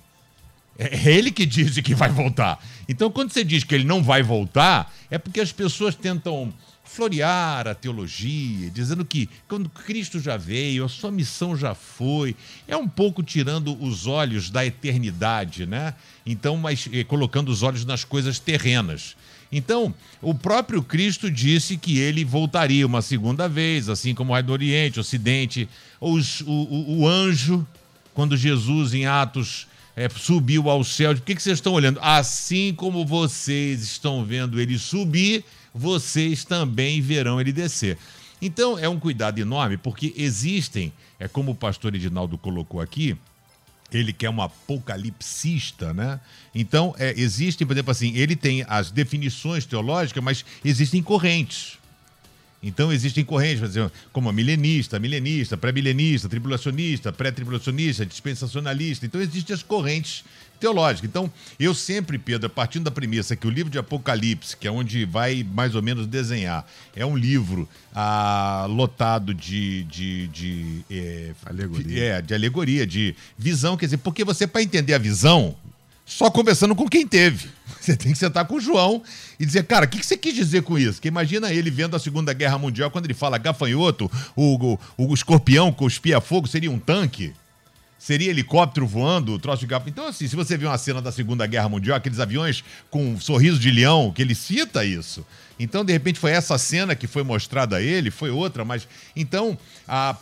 [0.78, 2.60] É ele que diz que vai voltar.
[2.90, 6.52] Então, quando você diz que ele não vai voltar, é porque as pessoas tentam
[6.84, 12.36] florear a teologia, dizendo que quando Cristo já veio, a sua missão já foi,
[12.68, 15.96] é um pouco tirando os olhos da eternidade, né?
[16.26, 19.16] Então, mas eh, colocando os olhos nas coisas terrenas.
[19.56, 24.42] Então, o próprio Cristo disse que ele voltaria uma segunda vez, assim como o Rai
[24.42, 25.70] do Oriente, Ocidente,
[26.02, 27.66] os, o, o, o anjo,
[28.16, 31.14] quando Jesus, em Atos é, subiu ao céu.
[31.14, 32.00] Por que, que vocês estão olhando?
[32.02, 37.98] Assim como vocês estão vendo ele subir, vocês também verão ele descer.
[38.42, 43.16] Então é um cuidado enorme, porque existem, é como o pastor Edinaldo colocou aqui,
[43.94, 46.20] ele que é um apocalipsista, né?
[46.54, 51.78] Então, é, existem, por exemplo, assim, ele tem as definições teológicas, mas existem correntes.
[52.64, 53.62] Então existem correntes,
[54.14, 59.06] como a milenista, milenista, pré-milenista, tribulacionista, pré-tribulacionista, dispensacionalista.
[59.06, 60.24] Então existem as correntes
[60.64, 61.10] teológicas.
[61.10, 65.04] Então eu sempre, Pedro, partindo da premissa que o livro de Apocalipse, que é onde
[65.04, 72.04] vai mais ou menos desenhar, é um livro ah, lotado de, de, de é, alegoria.
[72.04, 73.76] É, de alegoria, de visão.
[73.76, 75.54] Quer dizer, porque você, para entender a visão,
[76.06, 77.50] só conversando com quem teve.
[77.80, 79.04] Você tem que sentar com o João
[79.38, 81.02] e dizer, cara, o que, você quis dizer com isso?
[81.02, 85.14] Que imagina ele vendo a Segunda Guerra Mundial, quando ele fala gafanhoto, o, o, o
[85.14, 87.34] escorpião cuspia fogo, seria um tanque?
[88.04, 89.90] Seria helicóptero voando, troço de gafanhoto?
[89.90, 93.18] Então, assim, se você vê uma cena da Segunda Guerra Mundial, aqueles aviões com um
[93.18, 95.26] sorriso de leão, que ele cita isso.
[95.58, 98.86] Então, de repente, foi essa cena que foi mostrada a ele, foi outra, mas.
[99.16, 99.58] Então,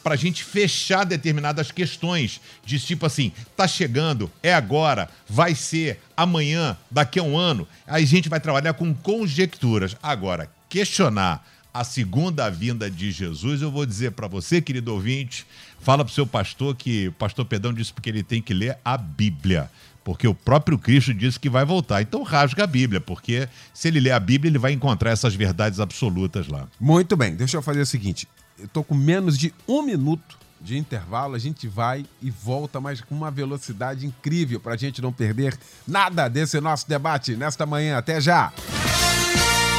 [0.03, 5.99] para a gente fechar determinadas questões, de tipo assim, tá chegando, é agora, vai ser
[6.15, 9.97] amanhã, daqui a um ano, aí a gente vai trabalhar com conjecturas.
[10.03, 15.45] Agora, questionar a segunda vinda de Jesus, eu vou dizer para você, querido ouvinte,
[15.79, 18.77] fala para o seu pastor que o pastor Pedão disse porque ele tem que ler
[18.83, 19.69] a Bíblia
[20.03, 22.01] porque o próprio Cristo disse que vai voltar.
[22.01, 25.79] Então rasga a Bíblia, porque se ele ler a Bíblia, ele vai encontrar essas verdades
[25.79, 26.67] absolutas lá.
[26.79, 28.27] Muito bem, deixa eu fazer o seguinte:
[28.59, 33.01] eu tô com menos de um minuto de intervalo, a gente vai e volta, mas
[33.01, 35.57] com uma velocidade incrível para a gente não perder
[35.87, 37.97] nada desse nosso debate nesta manhã.
[37.97, 38.53] Até já!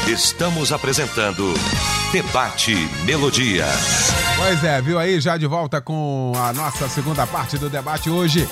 [0.07, 1.55] Estamos apresentando
[2.11, 3.65] Debate Melodia.
[4.37, 5.21] Pois é, viu aí?
[5.21, 8.49] Já de volta com a nossa segunda parte do debate hoje.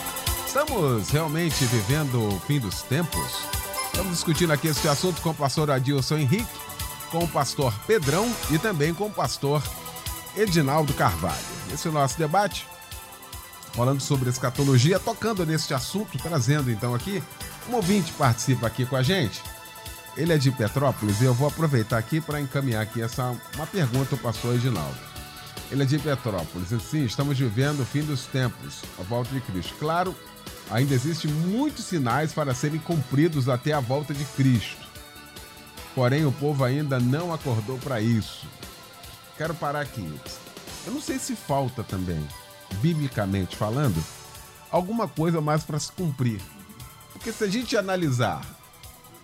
[0.47, 3.41] Estamos realmente vivendo o fim dos tempos?
[3.87, 6.47] Estamos discutindo aqui este assunto com o pastor Adilson Henrique,
[7.11, 9.61] com o pastor Pedrão e também com o pastor
[10.37, 11.35] Edinaldo Carvalho.
[11.75, 12.65] Esse é o nosso debate,
[13.73, 17.21] falando sobre escatologia, tocando neste assunto, trazendo então aqui,
[17.69, 19.43] um ouvinte participa aqui com a gente.
[20.21, 24.15] Ele é de Petrópolis e eu vou aproveitar aqui para encaminhar aqui essa uma pergunta
[24.15, 24.99] ao pastor Edinaldo.
[25.71, 26.69] Ele é de Petrópolis.
[26.83, 29.75] Sim, estamos vivendo o fim dos tempos, a volta de Cristo.
[29.79, 30.15] Claro,
[30.71, 34.87] ainda existem muitos sinais para serem cumpridos até a volta de Cristo.
[35.95, 38.47] Porém, o povo ainda não acordou para isso.
[39.39, 40.07] Quero parar aqui.
[40.87, 42.23] Eu não sei se falta também,
[42.83, 44.05] biblicamente falando,
[44.71, 46.43] alguma coisa mais para se cumprir.
[47.11, 48.60] Porque se a gente analisar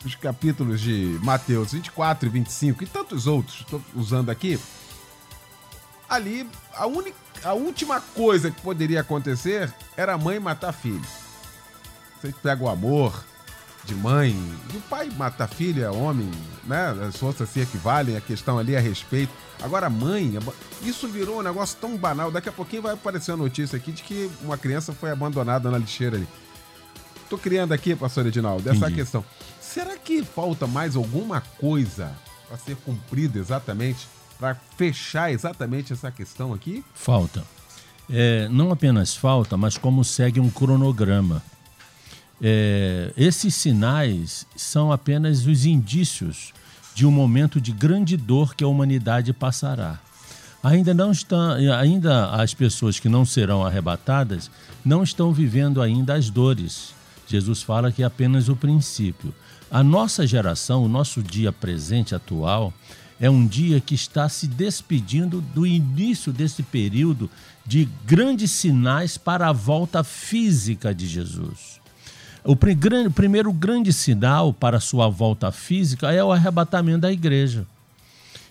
[0.05, 4.59] os capítulos de Mateus 24 e 25 e tantos outros, estou usando aqui,
[6.09, 11.03] ali a, única, a última coisa que poderia acontecer era a mãe matar filho.
[12.21, 13.25] Você pega o amor
[13.85, 14.33] de mãe,
[14.73, 16.29] do pai matar filha, homem,
[16.65, 16.95] né?
[17.09, 19.33] As forças se equivalem, a questão ali é respeito.
[19.63, 20.39] Agora, mãe,
[20.83, 22.31] isso virou um negócio tão banal.
[22.31, 25.79] Daqui a pouquinho vai aparecer a notícia aqui de que uma criança foi abandonada na
[25.79, 26.29] lixeira ali.
[27.31, 28.97] Tô criando aqui, pastor Edinaldo, dessa Entendi.
[28.97, 29.25] questão.
[29.77, 32.11] Será que falta mais alguma coisa
[32.49, 34.09] para ser cumprida exatamente
[34.41, 36.83] para fechar exatamente essa questão aqui?
[36.95, 37.45] Falta.
[38.09, 41.43] É, não apenas falta, mas como segue um cronograma.
[42.41, 46.55] É, esses sinais são apenas os indícios
[46.95, 49.99] de um momento de grande dor que a humanidade passará.
[50.63, 54.51] Ainda não estão, ainda as pessoas que não serão arrebatadas
[54.83, 56.95] não estão vivendo ainda as dores.
[57.29, 59.35] Jesus fala que é apenas o princípio.
[59.71, 62.73] A nossa geração, o nosso dia presente atual,
[63.19, 67.29] é um dia que está se despedindo do início desse período
[67.65, 71.81] de grandes sinais para a volta física de Jesus.
[72.45, 77.67] O primeiro grande sinal para sua volta física é o arrebatamento da igreja.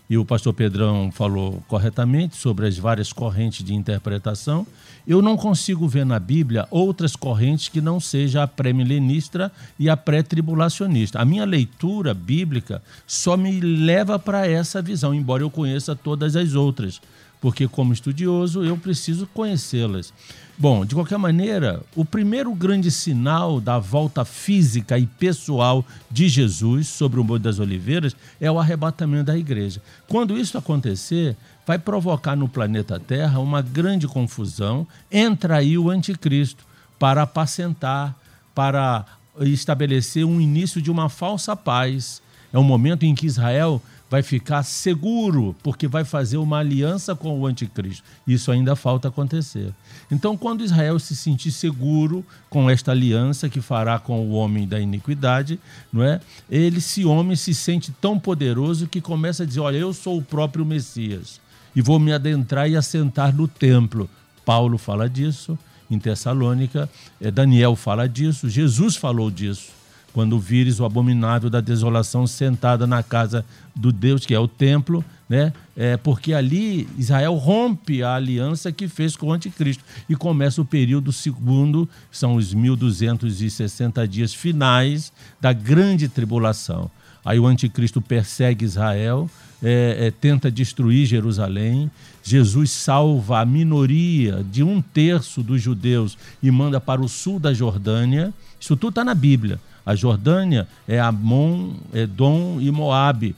[0.10, 4.68] E o pastor Pedrão falou corretamente sobre as várias correntes de interpretação.
[5.08, 9.96] Eu não consigo ver na Bíblia outras correntes que não seja a pré-milenista e a
[9.96, 11.20] pré-tribulacionista.
[11.20, 16.56] A minha leitura bíblica só me leva para essa visão, embora eu conheça todas as
[16.56, 17.00] outras,
[17.40, 20.12] porque como estudioso eu preciso conhecê-las.
[20.58, 26.88] Bom, de qualquer maneira, o primeiro grande sinal da volta física e pessoal de Jesus
[26.88, 29.82] sobre o Monte das Oliveiras é o arrebatamento da igreja.
[30.08, 31.36] Quando isso acontecer,
[31.66, 34.88] vai provocar no planeta Terra uma grande confusão.
[35.12, 36.64] Entra aí o anticristo
[37.00, 38.16] para apacentar,
[38.54, 39.06] para
[39.42, 42.22] estabelecer um início de uma falsa paz.
[42.54, 47.40] É um momento em que Israel vai ficar seguro, porque vai fazer uma aliança com
[47.40, 48.04] o anticristo.
[48.26, 49.74] Isso ainda falta acontecer.
[50.12, 54.80] Então, quando Israel se sentir seguro com esta aliança que fará com o homem da
[54.80, 55.60] iniquidade,
[55.92, 56.22] não é?
[56.50, 60.24] Ele, esse homem, se sente tão poderoso que começa a dizer: Olha, eu sou o
[60.24, 61.44] próprio Messias
[61.76, 64.10] e vou me adentrar e assentar no templo.
[64.46, 65.58] Paulo fala disso
[65.90, 66.90] em Tessalônica,
[67.22, 69.76] eh, Daniel fala disso, Jesus falou disso
[70.16, 75.04] quando vires o abominável da desolação sentada na casa do Deus, que é o templo,
[75.28, 75.52] né?
[75.76, 80.66] É porque ali Israel rompe a aliança que fez com o anticristo e começa o
[80.66, 85.12] período segundo, são os 1260 dias finais
[85.42, 86.90] da grande tribulação.
[87.26, 89.30] Aí o anticristo persegue Israel,
[89.64, 91.90] é, é, tenta destruir Jerusalém.
[92.24, 97.54] Jesus salva a minoria de um terço dos judeus e manda para o sul da
[97.54, 98.34] Jordânia.
[98.60, 99.60] Isso tudo está na Bíblia.
[99.86, 103.36] A Jordânia é Amon, Edom e Moabe,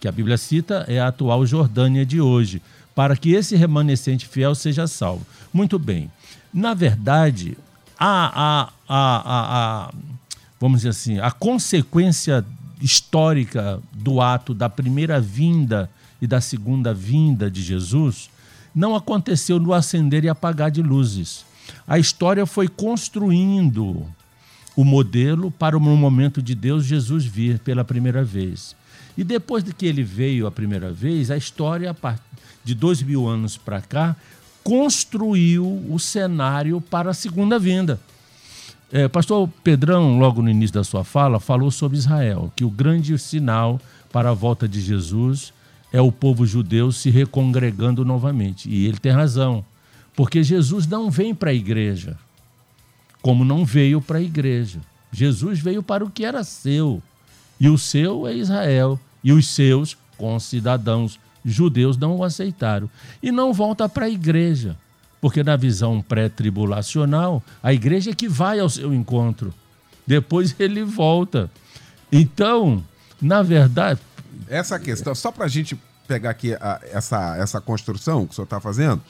[0.00, 2.62] que a Bíblia cita é a atual Jordânia de hoje,
[2.94, 5.26] para que esse remanescente fiel seja salvo.
[5.52, 6.10] Muito bem.
[6.52, 7.56] Na verdade,
[7.98, 9.94] a, a, a, a,
[10.58, 12.44] vamos dizer assim, a consequência
[12.80, 15.90] histórica do ato da primeira vinda
[16.20, 18.30] e da segunda vinda de Jesus
[18.74, 21.44] não aconteceu no acender e apagar de luzes.
[21.86, 24.06] A história foi construindo
[24.76, 28.74] o modelo para o momento de Deus Jesus vir pela primeira vez.
[29.16, 31.94] E depois de que ele veio a primeira vez, a história,
[32.64, 34.16] de dois mil anos para cá,
[34.62, 38.00] construiu o cenário para a segunda vinda.
[38.92, 43.16] É, pastor Pedrão, logo no início da sua fala, falou sobre Israel, que o grande
[43.18, 43.80] sinal
[44.12, 45.52] para a volta de Jesus
[45.92, 48.68] é o povo judeu se recongregando novamente.
[48.68, 49.64] E ele tem razão,
[50.16, 52.18] porque Jesus não vem para a igreja
[53.22, 54.80] como não veio para a igreja.
[55.12, 57.02] Jesus veio para o que era seu,
[57.58, 62.88] e o seu é Israel, e os seus concidadãos judeus não o aceitaram.
[63.22, 64.76] E não volta para a igreja,
[65.20, 69.52] porque na visão pré-tribulacional, a igreja é que vai ao seu encontro.
[70.06, 71.50] Depois ele volta.
[72.10, 72.82] Então,
[73.20, 74.00] na verdade.
[74.48, 75.78] Essa questão, só para a gente
[76.08, 79.00] pegar aqui a, essa, essa construção que o senhor está fazendo,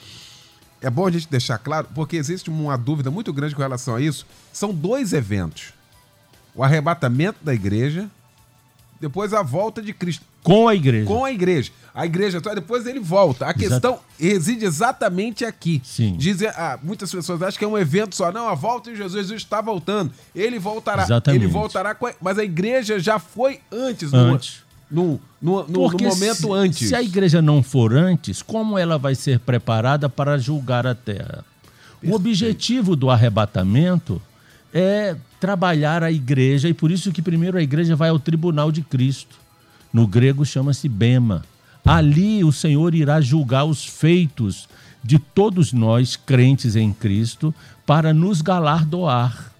[0.83, 4.01] é bom a gente deixar claro, porque existe uma dúvida muito grande com relação a
[4.01, 4.27] isso.
[4.53, 5.73] São dois eventos:
[6.55, 8.11] o arrebatamento da igreja,
[9.01, 10.25] depois a volta de Cristo.
[10.43, 11.07] Com a igreja.
[11.07, 11.73] Com a igreja.
[11.95, 13.47] A igreja, depois ele volta.
[13.47, 14.05] A questão Exato.
[14.19, 15.81] reside exatamente aqui.
[15.85, 16.17] Sim.
[16.17, 18.31] Dizem, ah, muitas pessoas acham que é um evento só.
[18.31, 20.13] Não, a volta de Jesus, Jesus está voltando.
[20.35, 21.03] Ele voltará.
[21.03, 21.45] Exatamente.
[21.45, 22.15] Ele voltará, a...
[22.21, 24.13] mas a igreja já foi antes.
[24.13, 24.59] Antes.
[24.59, 26.89] No no, no, no, no momento se, antes.
[26.89, 31.45] Se a igreja não for antes, como ela vai ser preparada para julgar a terra?
[32.01, 32.13] Perfeito.
[32.13, 34.21] O objetivo do arrebatamento
[34.75, 38.83] é trabalhar a igreja, e por isso que primeiro a igreja vai ao tribunal de
[38.83, 39.37] Cristo.
[39.93, 41.43] No grego chama-se Bema.
[41.85, 44.69] Ali o Senhor irá julgar os feitos
[45.03, 47.55] de todos nós, crentes em Cristo,
[47.87, 49.51] para nos galardoar.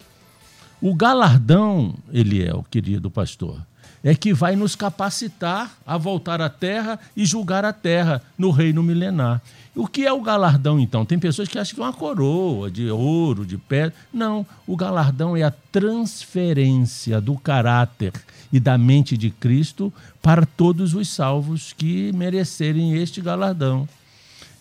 [0.81, 3.61] O galardão, ele é, o querido pastor,
[4.05, 8.83] é que vai nos capacitar a voltar à terra e julgar a terra no reino
[8.83, 9.43] milenar.
[9.75, 11.05] O que é o galardão, então?
[11.05, 13.95] Tem pessoas que acham que é uma coroa de ouro, de pedra.
[14.13, 18.13] Não, o galardão é a transferência do caráter
[18.53, 23.89] e da mente de Cristo para todos os salvos que merecerem este galardão.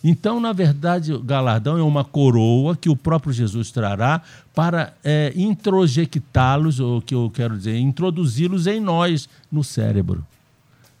[0.02, 4.22] Então, na verdade, o galardão é uma coroa que o próprio Jesus trará
[4.54, 10.24] para é, introjectá-los, ou que eu quero dizer, introduzi-los em nós, no cérebro.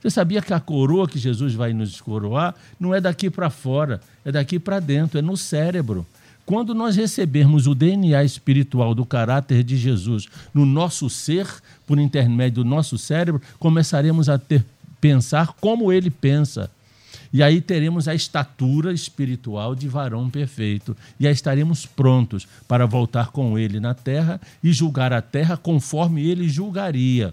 [0.00, 4.00] Você sabia que a coroa que Jesus vai nos coroar não é daqui para fora,
[4.24, 6.06] é daqui para dentro, é no cérebro.
[6.46, 11.46] Quando nós recebermos o DNA espiritual do caráter de Jesus no nosso ser,
[11.86, 14.64] por intermédio do nosso cérebro, começaremos a ter
[15.00, 16.70] pensar como ele pensa
[17.32, 20.96] E aí teremos a estatura espiritual de varão perfeito.
[21.18, 26.26] E aí estaremos prontos para voltar com ele na terra e julgar a terra conforme
[26.28, 27.32] ele julgaria.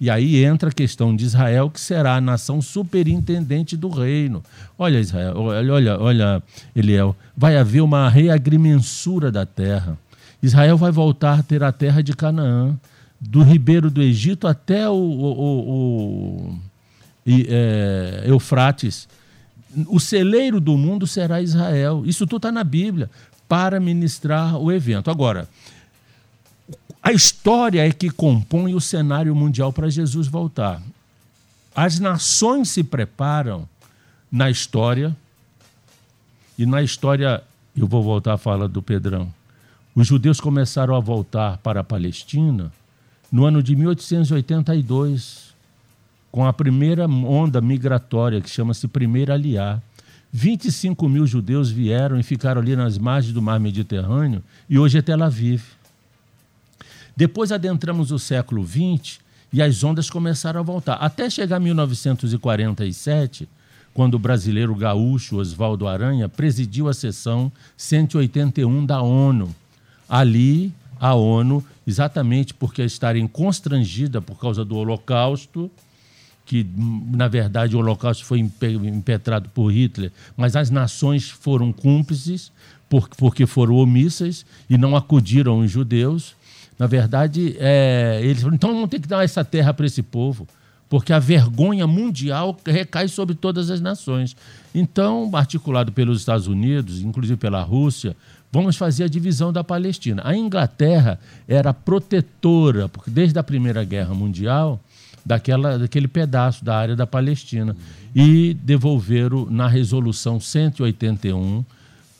[0.00, 4.44] E aí entra a questão de Israel, que será a nação superintendente do reino.
[4.78, 6.42] Olha, Israel, olha, olha, olha,
[6.74, 9.98] Eliel, vai haver uma reagrimensura da terra.
[10.40, 12.78] Israel vai voltar a ter a terra de Canaã,
[13.20, 16.58] do ribeiro do Egito até o, o, o, o
[17.26, 19.08] é, Eufrates.
[19.88, 22.04] O celeiro do mundo será Israel.
[22.06, 23.10] Isso tudo está na Bíblia
[23.48, 25.10] para ministrar o evento.
[25.10, 25.48] Agora,
[27.02, 27.37] a história
[27.78, 30.82] é que compõe o cenário mundial para Jesus voltar.
[31.74, 33.66] As nações se preparam
[34.30, 35.16] na história,
[36.58, 37.42] e na história,
[37.74, 39.32] eu vou voltar à fala do Pedrão.
[39.94, 42.70] Os judeus começaram a voltar para a Palestina
[43.32, 45.54] no ano de 1882,
[46.30, 49.82] com a primeira onda migratória, que chama-se Primeira Aliar.
[50.30, 55.02] 25 mil judeus vieram e ficaram ali nas margens do mar Mediterrâneo, e hoje é
[55.02, 55.77] Tel Aviv.
[57.18, 59.18] Depois adentramos o século XX
[59.52, 60.94] e as ondas começaram a voltar.
[60.94, 63.48] Até chegar a 1947,
[63.92, 69.52] quando o brasileiro gaúcho Oswaldo Aranha presidiu a sessão 181 da ONU.
[70.08, 75.68] Ali, a ONU, exatamente porque estarem constrangida por causa do Holocausto,
[76.46, 76.64] que
[77.10, 82.52] na verdade o Holocausto foi impetrado por Hitler, mas as nações foram cúmplices
[83.18, 86.37] porque foram omissas e não acudiram os judeus.
[86.78, 90.46] Na verdade, é, eles falaram, então vamos ter que dar essa terra para esse povo,
[90.88, 94.36] porque a vergonha mundial recai sobre todas as nações.
[94.74, 98.16] Então, articulado pelos Estados Unidos, inclusive pela Rússia,
[98.52, 100.22] vamos fazer a divisão da Palestina.
[100.24, 101.18] A Inglaterra
[101.48, 104.80] era protetora, porque desde a Primeira Guerra Mundial,
[105.28, 107.76] daquela, daquele pedaço da área da Palestina.
[108.14, 111.64] E devolveram na resolução 181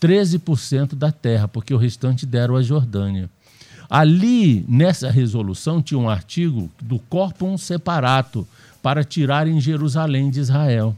[0.01, 3.29] 13% da terra, porque o restante deram à Jordânia.
[3.89, 8.47] Ali, nessa resolução, tinha um artigo do corpum separato
[8.83, 10.95] para tirar em Jerusalém de Israel.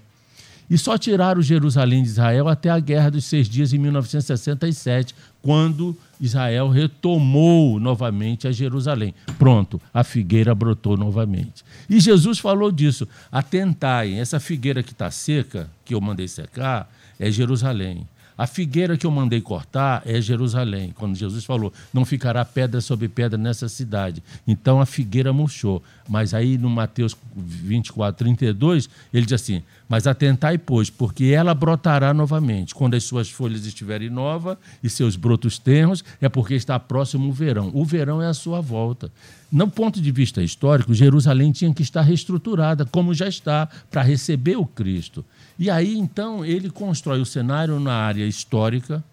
[0.68, 5.96] E só tiraram Jerusalém de Israel até a Guerra dos Seis Dias, em 1967, quando
[6.20, 9.12] Israel retomou novamente a Jerusalém.
[9.36, 11.64] Pronto, a figueira brotou novamente.
[11.88, 16.88] E Jesus falou disso: atentai, essa figueira que está seca, que eu mandei secar,
[17.18, 18.06] é Jerusalém.
[18.40, 23.06] A figueira que eu mandei cortar é Jerusalém, quando Jesus falou: não ficará pedra sobre
[23.06, 24.22] pedra nessa cidade.
[24.48, 25.82] Então a figueira murchou.
[26.08, 32.14] Mas aí no Mateus 24, 32, ele diz assim: Mas atentai, pois, porque ela brotará
[32.14, 32.74] novamente.
[32.74, 37.32] Quando as suas folhas estiverem novas e seus brotos tenros, é porque está próximo o
[37.34, 37.70] verão.
[37.74, 39.12] O verão é a sua volta.
[39.52, 44.56] No ponto de vista histórico, Jerusalém tinha que estar reestruturada, como já está, para receber
[44.56, 45.22] o Cristo.
[45.60, 49.04] E aí, então, ele constrói o cenário na área histórica,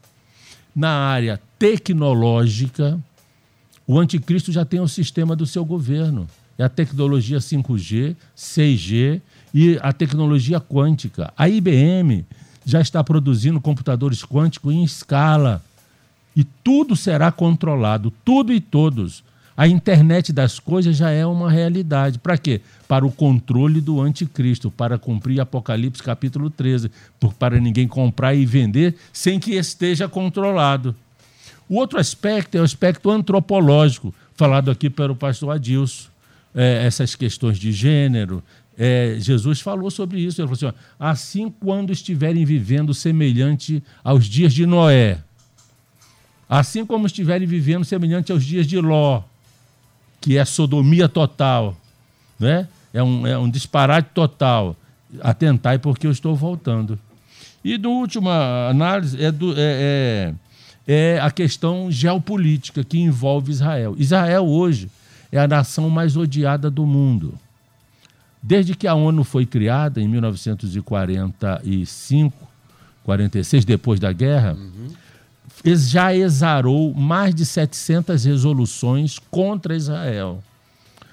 [0.74, 2.98] na área tecnológica.
[3.86, 6.26] O anticristo já tem o sistema do seu governo.
[6.58, 9.22] É a tecnologia 5G, 6G
[9.54, 11.34] e a tecnologia quântica.
[11.36, 12.26] A IBM
[12.66, 15.62] já está produzindo computadores quânticos em escala.
[16.34, 19.22] E tudo será controlado, tudo e todos
[19.58, 22.20] a internet das coisas já é uma realidade.
[22.20, 22.62] Para quê?
[22.88, 28.46] Para o controle do anticristo, para cumprir Apocalipse capítulo 13, por, para ninguém comprar e
[28.46, 30.96] vender sem que esteja controlado.
[31.68, 36.10] O outro aspecto é o aspecto antropológico, falado aqui pelo pastor Adilson.
[36.56, 38.44] É, essas questões de gênero.
[38.76, 40.42] É, Jesus falou sobre isso.
[40.42, 45.20] Ele falou assim: ó, assim quando estiverem vivendo semelhante aos dias de Noé,
[46.50, 49.24] assim como estiverem vivendo semelhante aos dias de Ló,
[50.20, 51.78] que é sodomia total,
[52.40, 52.68] né?
[52.94, 54.76] é, um, é um disparate total.
[55.22, 57.00] Atentai porque eu estou voltando.
[57.64, 60.34] E no última análise é, do, é, é,
[60.88, 63.96] é a questão geopolítica que envolve Israel.
[63.98, 64.92] Israel hoje
[65.32, 67.34] é a nação mais odiada do mundo.
[68.42, 72.48] Desde que a ONU foi criada, em 1945,
[73.04, 74.90] 46, depois da guerra, uhum
[75.66, 80.44] já exarou mais de 700 resoluções contra Israel,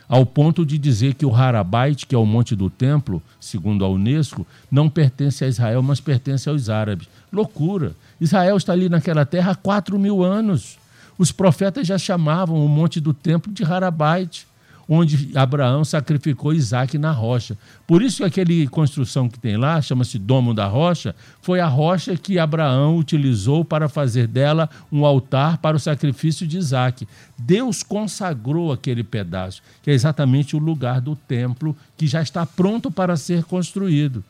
[0.08, 3.88] ao ponto de dizer que o Harabait, que é o Monte do Templo, segundo a
[3.88, 7.08] Unesco, não pertence a Israel, mas pertence aos árabes.
[7.32, 7.94] Loucura!
[8.20, 10.78] Israel está ali naquela terra há 4 mil anos.
[11.18, 14.46] Os profetas já chamavam o Monte do Templo de Harabait
[14.88, 17.56] onde Abraão sacrificou Isaac na rocha.
[17.86, 22.16] Por isso que aquele construção que tem lá, chama-se Domo da Rocha, foi a rocha
[22.16, 27.06] que Abraão utilizou para fazer dela um altar para o sacrifício de Isaac.
[27.38, 32.90] Deus consagrou aquele pedaço, que é exatamente o lugar do templo que já está pronto
[32.90, 34.24] para ser construído.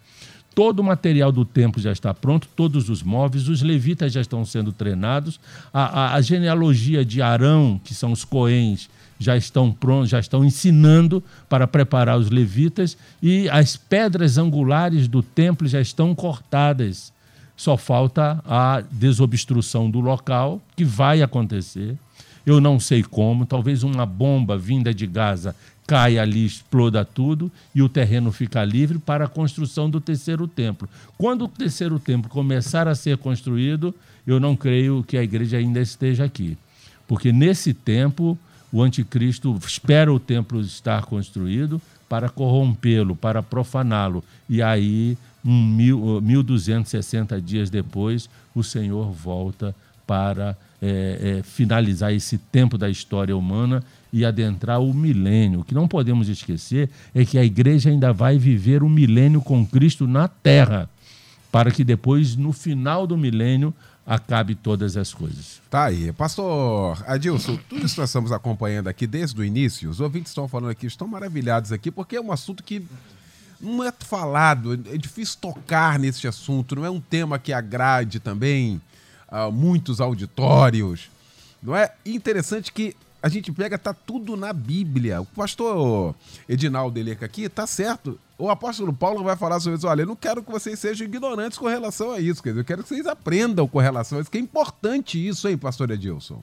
[0.54, 4.44] Todo o material do templo já está pronto, todos os móveis, os levitas já estão
[4.44, 5.40] sendo treinados,
[5.72, 8.88] a, a, a genealogia de Arão, que são os coens,
[9.18, 15.22] já estão prontos, já estão ensinando para preparar os levitas e as pedras angulares do
[15.22, 17.12] templo já estão cortadas.
[17.56, 21.96] Só falta a desobstrução do local, que vai acontecer.
[22.44, 25.54] Eu não sei como, talvez uma bomba vinda de Gaza
[25.86, 30.88] caia ali, exploda tudo e o terreno fica livre para a construção do terceiro templo.
[31.18, 33.94] Quando o terceiro templo começar a ser construído,
[34.26, 36.56] eu não creio que a igreja ainda esteja aqui.
[37.06, 38.38] Porque nesse tempo,
[38.72, 44.24] o anticristo espera o templo estar construído para corrompê-lo, para profaná-lo.
[44.48, 49.74] E aí, um mil, 1260 dias depois, o Senhor volta
[50.06, 50.56] para
[50.86, 53.82] é, é, finalizar esse tempo da história humana
[54.12, 55.60] e adentrar o milênio.
[55.60, 59.66] O que não podemos esquecer é que a igreja ainda vai viver o milênio com
[59.66, 60.88] Cristo na terra,
[61.50, 63.72] para que depois, no final do milênio,
[64.06, 65.62] acabe todas as coisas.
[65.70, 66.12] Tá aí.
[66.12, 70.70] Pastor Adilson, tudo isso nós estamos acompanhando aqui desde o início, os ouvintes estão falando
[70.70, 72.84] aqui, estão maravilhados aqui, porque é um assunto que
[73.58, 78.82] não é falado, é difícil tocar nesse assunto, não é um tema que agrade também
[79.34, 81.10] a muitos auditórios.
[81.60, 85.22] Não é interessante que a gente pega, tá tudo na Bíblia.
[85.22, 86.14] O pastor
[86.48, 88.16] Edinaldo Eleca aqui, tá certo.
[88.38, 89.88] O apóstolo Paulo vai falar sobre isso.
[89.88, 92.40] Olha, eu não quero que vocês sejam ignorantes com relação a isso.
[92.40, 95.48] Quer dizer, eu quero que vocês aprendam com relação a isso, que é importante isso,
[95.48, 96.40] hein, pastor Edilson?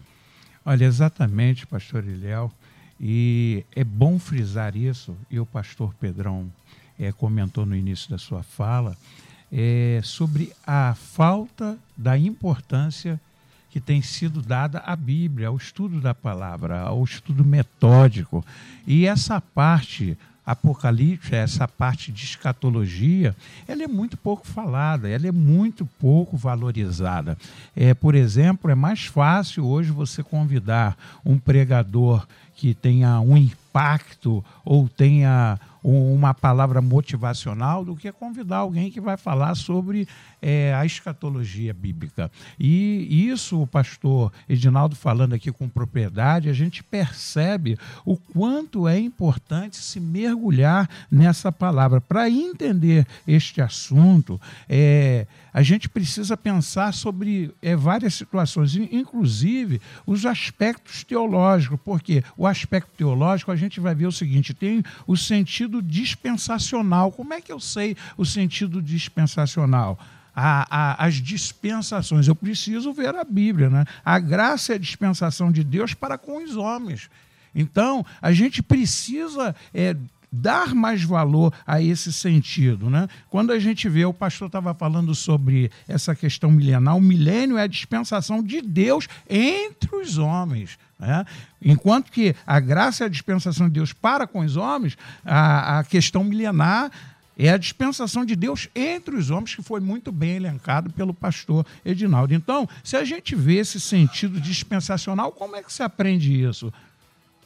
[0.66, 2.52] Olha, exatamente, pastor Ilhéu.
[3.00, 6.52] E é bom frisar isso, e o pastor Pedrão
[7.00, 8.98] é, comentou no início da sua fala,
[9.52, 13.20] é, sobre a falta da importância
[13.70, 18.46] que tem sido dada à Bíblia, ao estudo da palavra, ao estudo metódico.
[18.86, 23.36] E essa parte apocalipse, essa parte de escatologia,
[23.68, 27.38] ela é muito pouco falada, ela é muito pouco valorizada.
[27.76, 34.44] É, por exemplo, é mais fácil hoje você convidar um pregador que tenha um impacto
[34.66, 40.08] ou tenha uma palavra motivacional do que convidar alguém que vai falar sobre
[40.42, 42.32] é, a escatologia bíblica.
[42.60, 49.00] E isso, o pastor Edinaldo falando aqui com propriedade, a gente percebe o quanto é
[49.00, 52.02] importante se mergulhar nessa palavra.
[52.02, 60.26] Para entender este assunto, é, a gente precisa pensar sobre é, várias situações, inclusive os
[60.26, 65.71] aspectos teológicos, porque o aspecto teológico a gente vai ver o seguinte: tem o sentido
[65.80, 67.12] dispensacional.
[67.12, 70.00] Como é que eu sei o sentido dispensacional?
[70.36, 72.28] A, a, as dispensações.
[72.28, 73.70] Eu preciso ver a Bíblia.
[73.70, 73.86] Né?
[74.04, 77.08] A graça é a dispensação de Deus para com os homens.
[77.54, 79.96] Então, a gente precisa é,
[80.32, 82.90] dar mais valor a esse sentido.
[82.90, 83.08] Né?
[83.30, 87.64] Quando a gente vê, o pastor estava falando sobre essa questão milenar, o milênio é
[87.64, 90.80] a dispensação de Deus entre os homens.
[90.98, 91.26] Né?
[91.62, 95.84] Enquanto que a graça é a dispensação de Deus para com os homens, a, a
[95.84, 96.92] questão milenar
[97.38, 101.66] é a dispensação de Deus entre os homens, que foi muito bem elencado pelo pastor
[101.84, 102.34] Edinaldo.
[102.34, 106.72] Então, se a gente vê esse sentido dispensacional, como é que se aprende isso?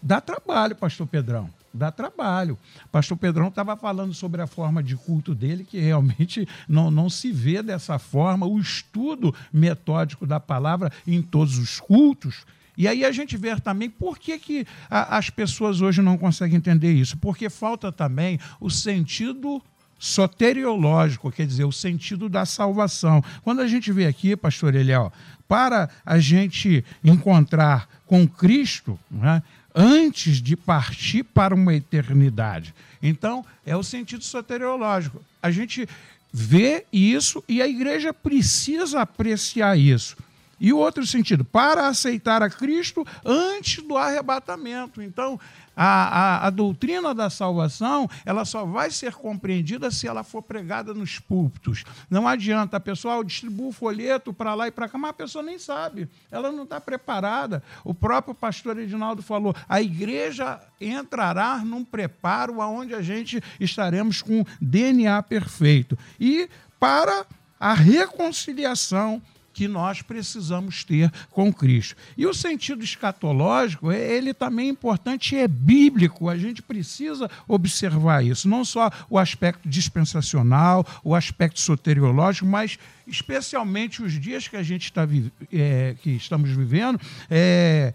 [0.01, 2.57] Dá trabalho, pastor Pedrão dá trabalho.
[2.91, 7.31] Pastor Pedrão estava falando sobre a forma de culto dele, que realmente não, não se
[7.31, 12.45] vê dessa forma, o estudo metódico da palavra em todos os cultos.
[12.77, 16.57] E aí a gente vê também por que, que a, as pessoas hoje não conseguem
[16.57, 17.17] entender isso.
[17.17, 19.61] Porque falta também o sentido
[19.97, 23.23] soteriológico, quer dizer, o sentido da salvação.
[23.43, 25.11] Quando a gente vê aqui, pastor Eliel,
[25.47, 29.41] para a gente encontrar com Cristo, né,
[29.75, 32.73] antes de partir para uma eternidade.
[33.03, 35.21] Então, é o sentido soteriológico.
[35.43, 35.87] A gente
[36.31, 40.15] vê isso e a igreja precisa apreciar isso.
[40.59, 45.01] E o outro sentido, para aceitar a Cristo antes do arrebatamento.
[45.01, 45.39] Então,
[45.75, 50.93] a, a, a, doutrina da salvação ela só vai ser compreendida se ela for pregada
[50.93, 51.83] nos púlpitos.
[52.09, 55.43] Não adianta, a pessoa distribui o folheto para lá e para cá, mas a pessoa
[55.43, 57.61] nem sabe, ela não está preparada.
[57.83, 64.45] O próprio pastor Edinaldo falou: a igreja entrará num preparo aonde a gente estaremos com
[64.61, 65.97] DNA perfeito.
[66.19, 66.49] E
[66.79, 67.25] para
[67.59, 69.21] a reconciliação
[69.55, 71.95] que nós precisamos ter com Cristo.
[72.17, 78.23] E o sentido escatológico, é, ele também é importante é bíblico, a gente precisa observar
[78.23, 82.77] isso, não só o aspecto dispensacional, o aspecto soteriológico, mas
[83.07, 85.07] especialmente os dias que a gente está
[85.53, 86.99] é, que estamos vivendo,
[87.29, 87.93] é,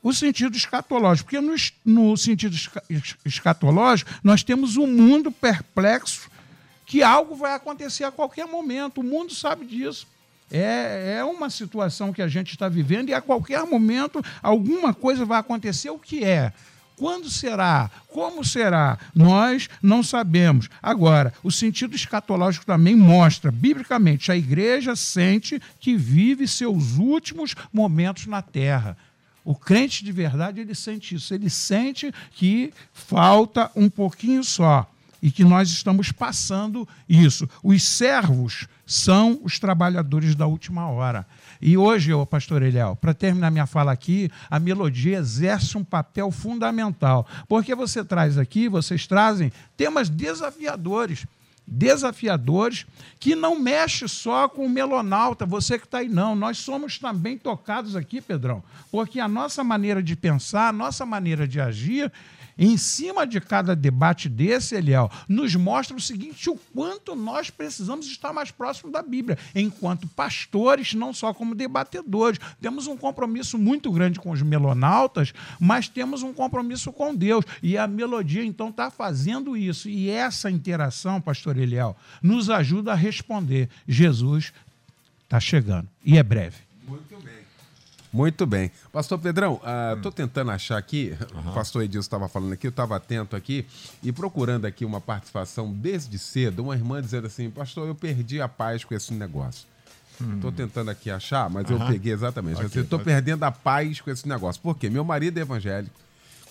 [0.00, 2.54] o sentido escatológico, porque no, no sentido
[3.24, 6.30] escatológico nós temos um mundo perplexo
[6.86, 9.00] que algo vai acontecer a qualquer momento.
[9.00, 10.06] O mundo sabe disso.
[10.50, 15.24] É, é uma situação que a gente está vivendo e a qualquer momento alguma coisa
[15.24, 15.90] vai acontecer.
[15.90, 16.52] O que é?
[16.96, 17.90] Quando será?
[18.08, 18.98] Como será?
[19.14, 20.68] Nós não sabemos.
[20.80, 28.26] Agora, o sentido escatológico também mostra, biblicamente, a igreja sente que vive seus últimos momentos
[28.26, 28.96] na terra.
[29.44, 31.34] O crente de verdade, ele sente isso.
[31.34, 34.88] Ele sente que falta um pouquinho só
[35.20, 37.48] e que nós estamos passando isso.
[37.62, 41.26] Os servos são os trabalhadores da última hora.
[41.60, 46.30] E hoje, ô pastor Eliel, para terminar minha fala aqui, a melodia exerce um papel
[46.30, 51.26] fundamental, porque você traz aqui, vocês trazem temas desafiadores
[51.66, 52.86] desafiadores
[53.18, 56.36] que não mexe só com o melonauta, você que está aí, não.
[56.36, 61.48] Nós somos também tocados aqui, Pedrão, porque a nossa maneira de pensar, a nossa maneira
[61.48, 62.12] de agir
[62.58, 68.06] em cima de cada debate desse, Eliel, nos mostra o seguinte: o quanto nós precisamos
[68.06, 72.38] estar mais próximo da Bíblia, enquanto pastores, não só como debatedores.
[72.60, 77.44] Temos um compromisso muito grande com os melonautas, mas temos um compromisso com Deus.
[77.62, 79.88] E a melodia, então, está fazendo isso.
[79.88, 84.52] E essa interação, pastor Eliel, nos ajuda a responder: Jesus
[85.24, 86.63] está chegando e é breve.
[88.14, 88.70] Muito bem.
[88.92, 89.54] Pastor Pedrão,
[89.96, 90.14] estou uh, hum.
[90.14, 91.50] tentando achar aqui, uhum.
[91.50, 93.66] o pastor Edilson estava falando aqui, eu estava atento aqui
[94.04, 98.46] e procurando aqui uma participação desde cedo, uma irmã dizendo assim, pastor, eu perdi a
[98.46, 99.66] paz com esse negócio.
[100.36, 100.54] Estou hum.
[100.54, 101.76] tentando aqui achar, mas uhum.
[101.76, 102.64] eu peguei exatamente.
[102.64, 103.12] Okay, estou okay.
[103.12, 104.62] perdendo a paz com esse negócio.
[104.62, 104.88] Por quê?
[104.88, 106.03] Meu marido é evangélico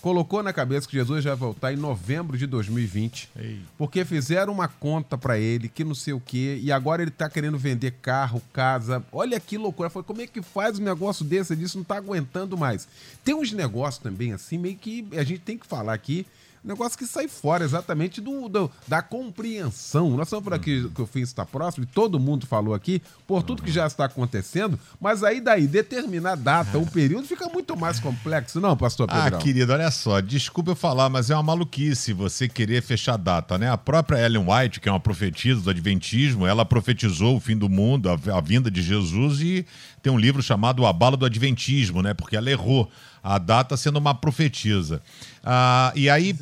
[0.04, 3.60] colocou na cabeça que Jesus vai voltar em novembro de 2020, Ei.
[3.78, 7.26] porque fizeram uma conta para ele que não sei o quê, e agora ele tá
[7.26, 9.02] querendo vender carro, casa.
[9.10, 9.88] Olha que loucura.
[9.88, 11.54] Foi como é que faz um negócio desse?
[11.54, 12.86] Ele disse, não tá aguentando mais.
[13.24, 16.26] Tem uns negócios também assim, meio que a gente tem que falar aqui
[16.64, 20.16] negócio que sai fora exatamente do, do da compreensão.
[20.16, 23.42] Nós estamos por aqui que o fim está próximo, e todo mundo falou aqui, por
[23.42, 27.76] tudo que já está acontecendo, mas aí daí, determinar a data, o período, fica muito
[27.76, 29.38] mais complexo, não, pastor ah, Pedrão?
[29.38, 33.58] Ah, querido, olha só, desculpa eu falar, mas é uma maluquice você querer fechar data,
[33.58, 33.70] né?
[33.70, 37.68] A própria Ellen White, que é uma profetisa do Adventismo, ela profetizou o fim do
[37.68, 39.66] mundo, a, a vinda de Jesus, e
[40.04, 42.12] tem um livro chamado O Abalo do Adventismo, né?
[42.12, 42.90] Porque ela errou
[43.22, 45.00] a data sendo uma profetisa.
[45.42, 46.36] Ah, e aí.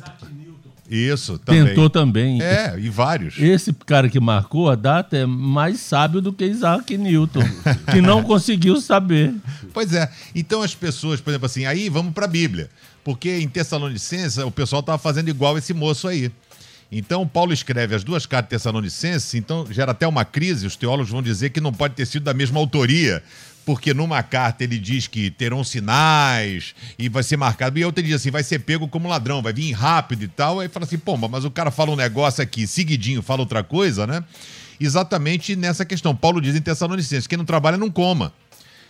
[0.89, 1.67] Isso, também.
[1.67, 2.41] Tentou também.
[2.41, 3.39] É, e vários.
[3.39, 7.39] Esse cara que marcou a data é mais sábio do que Isaac Newton,
[7.89, 9.33] que não conseguiu saber.
[9.73, 10.11] Pois é.
[10.35, 12.69] Então as pessoas, por exemplo, assim, aí vamos para a Bíblia.
[13.01, 16.29] Porque em Tessalonicenses o pessoal estava fazendo igual esse moço aí.
[16.95, 20.67] Então, Paulo escreve as duas cartas Tessalonicenses, então gera até uma crise.
[20.67, 23.23] Os teólogos vão dizer que não pode ter sido da mesma autoria,
[23.65, 28.15] porque numa carta ele diz que terão sinais e vai ser marcado, e outra diz
[28.15, 30.59] assim, vai ser pego como ladrão, vai vir rápido e tal.
[30.59, 34.05] Aí fala assim, pô, mas o cara fala um negócio aqui, seguidinho, fala outra coisa,
[34.05, 34.23] né?
[34.79, 36.15] Exatamente nessa questão.
[36.15, 38.33] Paulo diz em Tessalonicenses, quem não trabalha não coma.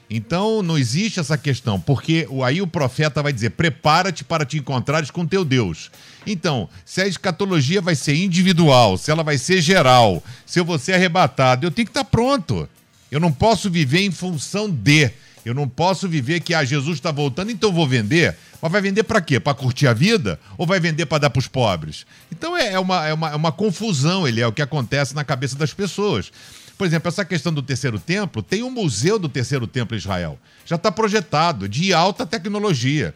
[0.09, 5.09] Então não existe essa questão, porque aí o profeta vai dizer: prepara-te para te encontrares
[5.09, 5.89] com teu Deus.
[6.27, 10.77] Então, se a escatologia vai ser individual, se ela vai ser geral, se eu vou
[10.77, 12.67] ser arrebatado, eu tenho que estar pronto.
[13.13, 15.11] Eu não posso viver em função de.
[15.45, 18.35] Eu não posso viver que ah, Jesus está voltando, então vou vender.
[18.59, 19.39] Mas vai vender para quê?
[19.39, 20.39] Para curtir a vida?
[20.57, 22.07] Ou vai vender para dar para os pobres?
[22.31, 25.23] Então é, é, uma, é, uma, é uma confusão, ele é o que acontece na
[25.23, 26.31] cabeça das pessoas.
[26.75, 30.39] Por exemplo, essa questão do terceiro templo, tem um museu do terceiro templo em Israel.
[30.65, 33.13] Já está projetado, de alta tecnologia.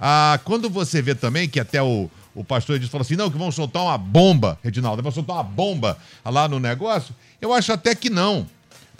[0.00, 3.36] Ah, quando você vê também que até o, o pastor diz, falou assim, não, que
[3.36, 7.96] vão soltar uma bomba, Reginaldo, vão soltar uma bomba lá no negócio, eu acho até
[7.96, 8.46] que não.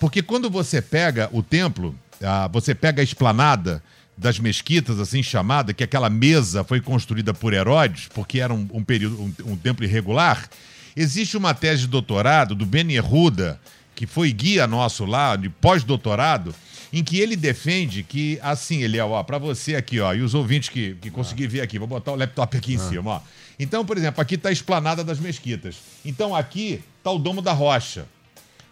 [0.01, 3.83] Porque quando você pega o templo, ah, você pega a esplanada
[4.17, 8.83] das mesquitas, assim chamada, que aquela mesa foi construída por Herodes, porque era um, um
[8.83, 10.49] período, um, um, templo irregular,
[10.97, 13.61] existe uma tese de doutorado do Ben Yehuda,
[13.95, 16.55] que foi guia nosso lá, de pós-doutorado,
[16.93, 20.35] em que ele defende que, assim, ele é, ó, para você aqui, ó, e os
[20.35, 22.89] ouvintes que, que conseguir ver aqui, vou botar o laptop aqui em ah.
[22.89, 23.21] cima, ó.
[23.59, 25.77] Então, por exemplo, aqui está a esplanada das mesquitas.
[26.05, 28.07] Então, aqui está o Domo da Rocha.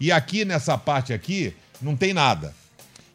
[0.01, 2.55] E aqui nessa parte aqui não tem nada.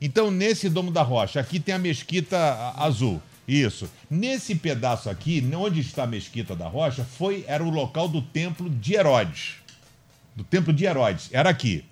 [0.01, 3.21] Então, nesse Domo da Rocha, aqui tem a Mesquita Azul.
[3.47, 3.89] Isso.
[4.09, 8.69] Nesse pedaço aqui, onde está a Mesquita da Rocha, foi era o local do templo
[8.69, 9.55] de Herodes.
[10.36, 11.29] Do templo de Herodes.
[11.31, 11.86] Era aqui.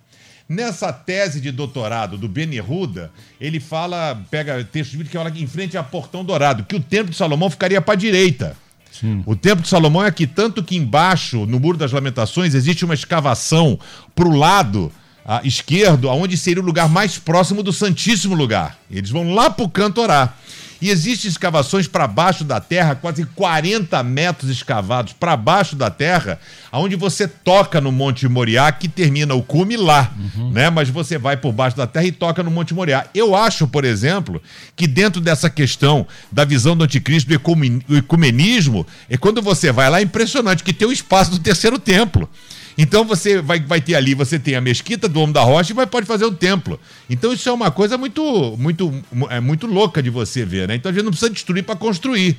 [0.48, 5.46] Nessa tese de doutorado do Benirruda, ele fala, pega texto bíblico que fala que em
[5.46, 8.54] frente a Portão Dourado, que o templo de Salomão ficaria para a direita.
[8.92, 9.22] Sim.
[9.26, 12.94] O templo de Salomão é aqui, tanto que embaixo, no Muro das Lamentações, existe uma
[12.94, 13.78] escavação
[14.14, 14.92] para o lado
[15.24, 18.76] ah, esquerdo, aonde seria o lugar mais próximo do Santíssimo Lugar.
[18.90, 20.36] Eles vão lá para o canto orar.
[20.82, 26.40] E existem escavações para baixo da terra, quase 40 metros escavados para baixo da terra,
[26.72, 30.50] onde você toca no Monte Moriá, que termina o cume lá, uhum.
[30.50, 30.70] né?
[30.70, 33.06] Mas você vai por baixo da terra e toca no Monte Moriá.
[33.14, 34.42] Eu acho, por exemplo,
[34.74, 40.00] que dentro dessa questão da visão do anticristo, do ecumenismo, é quando você vai lá,
[40.00, 42.28] é impressionante que tem o espaço do terceiro templo.
[42.76, 45.88] Então você vai, vai ter ali, você tem a mesquita do Homem da Rocha, mas
[45.88, 46.80] pode fazer o templo.
[47.08, 48.92] Então isso é uma coisa muito, muito,
[49.30, 50.74] é muito louca de você ver, né?
[50.74, 52.36] Então a gente não precisa destruir para construir.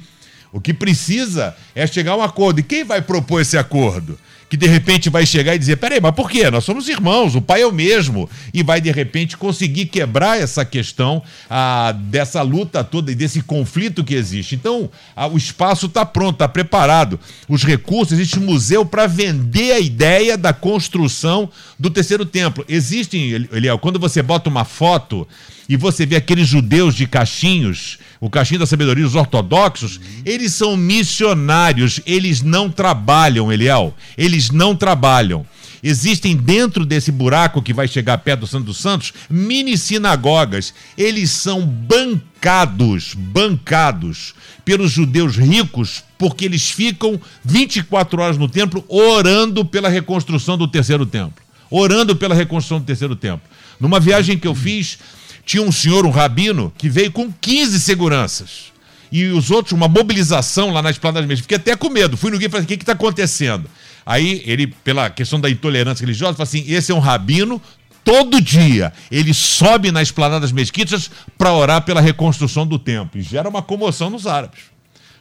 [0.52, 2.60] O que precisa é chegar a um acordo.
[2.60, 4.18] E quem vai propor esse acordo?
[4.54, 6.52] Que de repente vai chegar e dizer: peraí, mas por quê?
[6.52, 8.30] Nós somos irmãos, o pai é o mesmo.
[8.54, 14.04] E vai de repente conseguir quebrar essa questão ah, dessa luta toda e desse conflito
[14.04, 14.54] que existe.
[14.54, 17.20] Então, ah, o espaço está pronto, está preparado.
[17.50, 21.50] Os recursos, existe um museu para vender a ideia da construção
[21.80, 22.64] do terceiro templo.
[22.70, 25.28] Existem, Eliel, quando você bota uma foto
[25.68, 30.76] e você vê aqueles judeus de cachinhos, o cachinho da sabedoria, os ortodoxos, eles são
[30.76, 35.46] missionários, eles não trabalham, Eliel, eles não trabalham.
[35.84, 40.74] Existem dentro desse buraco que vai chegar perto do Santo dos Santos mini sinagogas.
[40.98, 44.34] Eles são bancados, bancados
[44.64, 51.06] pelos judeus ricos, porque eles ficam 24 horas no templo orando pela reconstrução do terceiro
[51.06, 51.44] templo.
[51.70, 53.46] Orando pela reconstrução do terceiro templo.
[53.78, 54.98] Numa viagem que eu fiz,
[55.46, 58.72] tinha um senhor, um rabino, que veio com 15 seguranças.
[59.12, 61.44] E os outros, uma mobilização lá nas plantas mesmo.
[61.44, 62.18] Fiquei até com medo.
[62.18, 63.70] Fui no guia e falei: o que está acontecendo?
[64.06, 67.62] Aí ele, pela questão da intolerância religiosa, falou assim: esse é um rabino,
[68.04, 73.20] todo dia ele sobe nas planadas mesquitas para orar pela reconstrução do templo.
[73.20, 74.73] E gera uma comoção nos árabes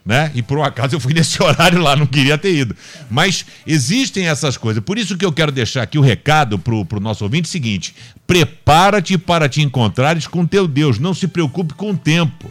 [0.05, 0.31] né?
[0.35, 2.77] E por um acaso eu fui nesse horário lá, não queria ter ido.
[3.11, 4.83] Mas existem essas coisas.
[4.83, 7.95] Por isso que eu quero deixar aqui o recado para o nosso ouvinte seguinte:
[8.27, 10.99] prepara-te para te encontrares com teu Deus.
[10.99, 12.51] Não se preocupe com o tempo.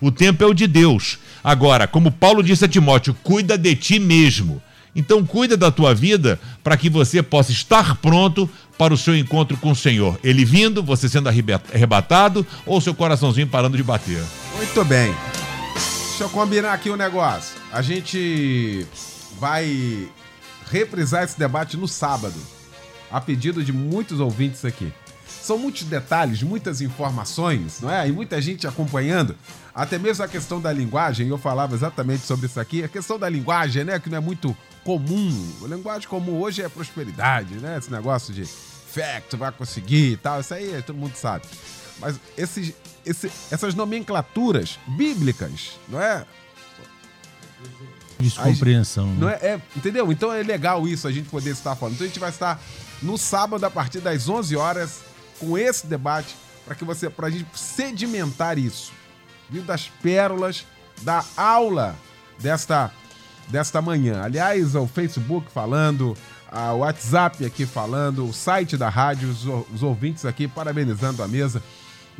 [0.00, 1.18] O tempo é o de Deus.
[1.42, 4.62] Agora, como Paulo disse a Timóteo, cuida de ti mesmo.
[4.94, 9.56] Então cuida da tua vida para que você possa estar pronto para o seu encontro
[9.56, 10.18] com o Senhor.
[10.24, 14.22] Ele vindo, você sendo arrebatado ou seu coraçãozinho parando de bater.
[14.56, 15.14] Muito bem.
[16.20, 17.56] Deixa eu combinar aqui o um negócio.
[17.72, 18.86] A gente
[19.38, 20.06] vai
[20.70, 22.38] reprisar esse debate no sábado,
[23.10, 24.92] a pedido de muitos ouvintes aqui.
[25.26, 28.06] São muitos detalhes, muitas informações, não é?
[28.06, 29.34] E muita gente acompanhando.
[29.74, 32.84] Até mesmo a questão da linguagem, eu falava exatamente sobre isso aqui.
[32.84, 33.98] A questão da linguagem, né?
[33.98, 34.54] Que não é muito
[34.84, 35.52] comum.
[35.64, 37.78] A linguagem comum hoje é prosperidade, né?
[37.78, 38.44] Esse negócio de
[39.30, 40.38] tu vai conseguir e tal.
[40.38, 41.46] Isso aí todo mundo sabe.
[41.98, 46.24] Mas esses, esse, essas nomenclaturas bíblicas, não é?
[48.18, 49.06] Descompreensão.
[49.06, 50.10] Não é, é, entendeu?
[50.12, 51.94] Então é legal isso, a gente poder estar falando.
[51.94, 52.60] Então a gente vai estar
[53.02, 55.00] no sábado, a partir das 11 horas,
[55.38, 58.92] com esse debate, para que você, para a gente sedimentar isso.
[59.48, 59.62] Viu?
[59.62, 60.66] Das pérolas
[61.02, 61.96] da aula
[62.38, 62.92] desta,
[63.48, 64.22] desta manhã.
[64.22, 66.16] Aliás, o Facebook falando,
[66.52, 69.44] o WhatsApp aqui falando, o site da rádio, os,
[69.74, 71.62] os ouvintes aqui parabenizando a mesa.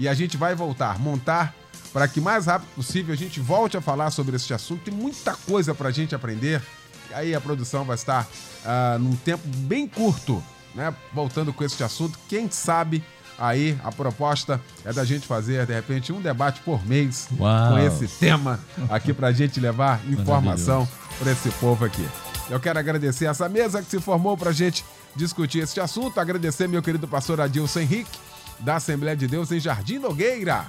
[0.01, 1.55] E a gente vai voltar, montar
[1.93, 4.85] para que mais rápido possível a gente volte a falar sobre esse assunto.
[4.85, 6.63] Tem muita coisa para a gente aprender.
[7.11, 10.43] E aí a produção vai estar uh, num tempo bem curto,
[10.75, 10.95] né?
[11.13, 12.19] Voltando com esse assunto.
[12.31, 13.05] Quem sabe
[13.39, 17.73] aí a proposta é da gente fazer, de repente, um debate por mês Uau.
[17.73, 20.89] com esse tema aqui para a gente levar informação
[21.19, 22.09] para esse povo aqui.
[22.49, 24.83] Eu quero agradecer essa mesa que se formou para a gente
[25.15, 26.19] discutir esse assunto.
[26.19, 28.30] Agradecer meu querido pastor Adilson Henrique
[28.61, 30.67] da Assembleia de Deus em Jardim Nogueira,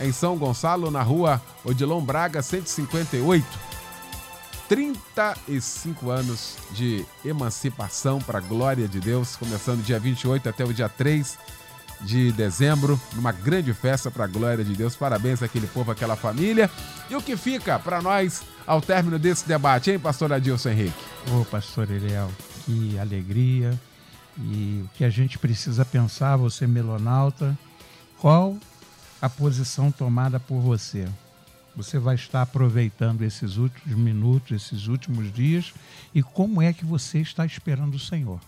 [0.00, 3.72] em São Gonçalo, na rua Odilon Braga, 158.
[4.68, 10.88] 35 anos de emancipação para a glória de Deus, começando dia 28 até o dia
[10.88, 11.38] 3
[12.00, 14.96] de dezembro, numa grande festa para a glória de Deus.
[14.96, 16.70] Parabéns àquele povo, àquela família.
[17.08, 21.04] E o que fica para nós ao término desse debate, hein, pastor Adilson Henrique?
[21.32, 22.30] Ô, pastor Eliel,
[22.64, 23.78] que alegria,
[24.38, 27.56] e o que a gente precisa pensar, você melonauta,
[28.18, 28.56] qual
[29.20, 31.08] a posição tomada por você?
[31.74, 35.72] Você vai estar aproveitando esses últimos minutos, esses últimos dias
[36.14, 38.38] e como é que você está esperando o Senhor?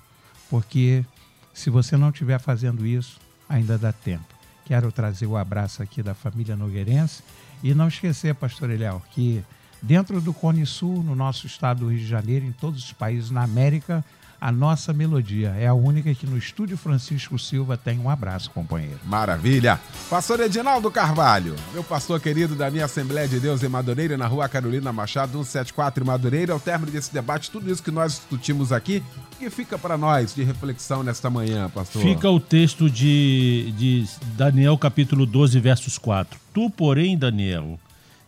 [0.50, 1.04] Porque
[1.52, 3.18] se você não estiver fazendo isso,
[3.48, 4.26] ainda dá tempo.
[4.64, 7.22] Quero trazer o abraço aqui da família Nogueirense
[7.62, 9.44] e não esquecer, pastor Eliel, que
[9.80, 13.30] dentro do Cone Sul, no nosso estado do Rio de Janeiro, em todos os países
[13.30, 14.04] na América,
[14.44, 15.56] a nossa melodia.
[15.58, 19.00] É a única que no estúdio Francisco Silva tem um abraço, companheiro.
[19.06, 19.80] Maravilha!
[20.10, 24.46] Pastor Edinaldo Carvalho, meu pastor querido da minha Assembleia de Deus em Madureira, na rua
[24.46, 26.52] Carolina Machado, 174 em Madureira.
[26.52, 30.34] Ao término desse debate, tudo isso que nós discutimos aqui, o que fica para nós
[30.34, 32.02] de reflexão nesta manhã, pastor?
[32.02, 36.38] Fica o texto de, de Daniel, capítulo 12, versos 4.
[36.52, 37.80] Tu, porém, Daniel,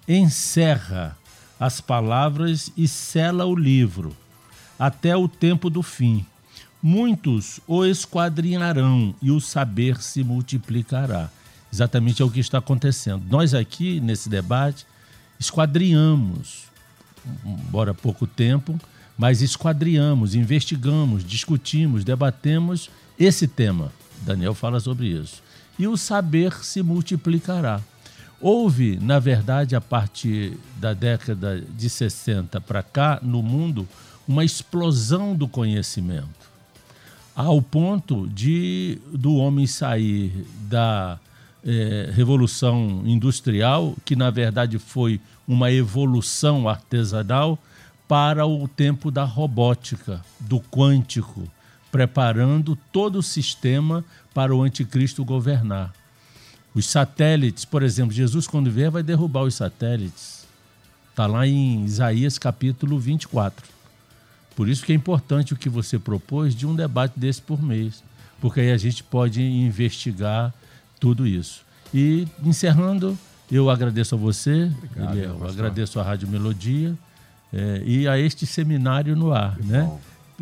[0.08, 1.14] encerra
[1.60, 4.16] as palavras e sela o livro
[4.78, 6.24] até o tempo do fim.
[6.82, 11.30] Muitos o esquadrinharão e o saber se multiplicará.
[11.72, 13.24] Exatamente é o que está acontecendo.
[13.28, 14.86] Nós aqui, nesse debate,
[15.38, 16.64] esquadrinhamos,
[17.44, 18.78] embora pouco tempo,
[19.18, 23.92] mas esquadriamos, investigamos, discutimos, debatemos esse tema.
[24.22, 25.42] Daniel fala sobre isso.
[25.78, 27.80] E o saber se multiplicará.
[28.40, 33.88] Houve, na verdade, a partir da década de 60 para cá, no mundo,
[34.26, 36.26] uma explosão do conhecimento,
[37.34, 41.18] ao ponto de do homem sair da
[41.64, 47.58] eh, revolução industrial, que na verdade foi uma evolução artesanal,
[48.08, 51.48] para o tempo da robótica, do quântico,
[51.90, 55.92] preparando todo o sistema para o anticristo governar.
[56.74, 60.46] Os satélites, por exemplo, Jesus, quando vier, vai derrubar os satélites.
[61.10, 63.75] Está lá em Isaías capítulo 24.
[64.57, 68.02] Por isso que é importante o que você propôs de um debate desse por mês,
[68.40, 70.52] porque aí a gente pode investigar
[70.98, 71.62] tudo isso.
[71.92, 73.16] E encerrando,
[73.52, 76.94] eu agradeço a você, Obrigado, eu agradeço a Rádio Melodia
[77.52, 79.90] é, e a este seminário no ar, que né?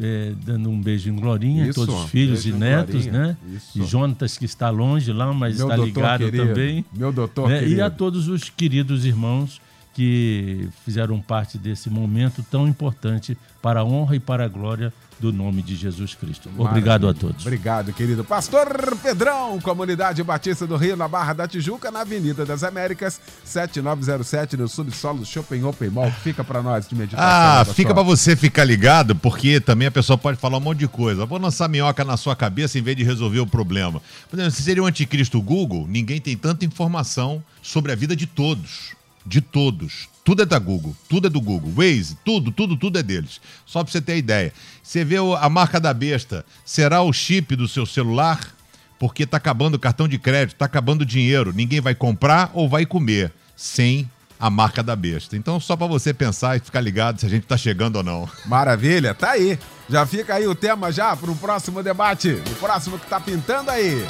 [0.00, 3.36] É, dando um beijo em Glorinha, Isso, todos os filhos e netos, né?
[3.52, 3.80] Isso.
[3.80, 6.48] E Jonatas, que está longe lá, mas Meu está ligado querido.
[6.48, 6.84] também.
[6.92, 7.48] Meu doutor.
[7.48, 7.68] Né?
[7.68, 9.60] E a todos os queridos irmãos
[9.94, 15.32] que fizeram parte desse momento tão importante para a honra e para a glória do
[15.32, 16.50] nome de Jesus Cristo.
[16.58, 17.10] Obrigado Maravilha.
[17.10, 17.46] a todos.
[17.46, 22.62] Obrigado, querido Pastor Pedrão, Comunidade Batista do Rio, na Barra da Tijuca, na Avenida das
[22.62, 26.10] Américas, 7907, no subsolo do Shopping Open Mall.
[26.10, 27.24] Fica para nós de meditação.
[27.26, 30.88] Ah, fica para você ficar ligado, porque também a pessoa pode falar um monte de
[30.88, 31.24] coisa.
[31.24, 34.02] Vou lançar minhoca na sua cabeça em vez de resolver o problema.
[34.28, 38.26] Por exemplo, se seria o anticristo Google, ninguém tem tanta informação sobre a vida de
[38.26, 40.08] todos de todos.
[40.24, 41.70] Tudo é da Google, tudo é do Google.
[41.70, 43.40] Waze, tudo, tudo, tudo é deles.
[43.66, 44.52] Só para você ter ideia.
[44.82, 48.54] Você vê a marca da besta, será o chip do seu celular?
[48.98, 51.52] Porque tá acabando o cartão de crédito, tá acabando o dinheiro.
[51.52, 54.08] Ninguém vai comprar ou vai comer sem
[54.38, 55.36] a marca da besta.
[55.36, 58.28] Então, só para você pensar e ficar ligado se a gente tá chegando ou não.
[58.46, 59.58] Maravilha, tá aí.
[59.88, 62.30] Já fica aí o tema já para o próximo debate.
[62.30, 64.04] O próximo que tá pintando aí.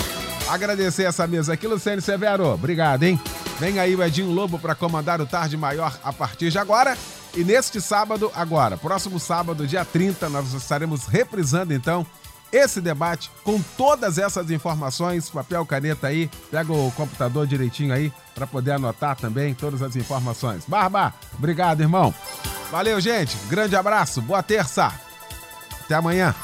[0.48, 2.46] Agradecer essa mesa aqui, Luciano Severo.
[2.48, 3.18] Obrigado, hein?
[3.58, 6.96] Vem aí o Edinho Lobo para comandar o Tarde Maior a partir de agora.
[7.34, 12.06] E neste sábado, agora, próximo sábado, dia 30, nós estaremos reprisando então
[12.52, 18.46] esse debate com todas essas informações, papel, caneta aí, pega o computador direitinho aí para
[18.46, 20.64] poder anotar também todas as informações.
[20.68, 22.14] Barba, obrigado, irmão.
[22.70, 23.36] Valeu, gente.
[23.48, 24.22] Grande abraço.
[24.22, 24.92] Boa terça.
[25.84, 26.34] Até amanhã.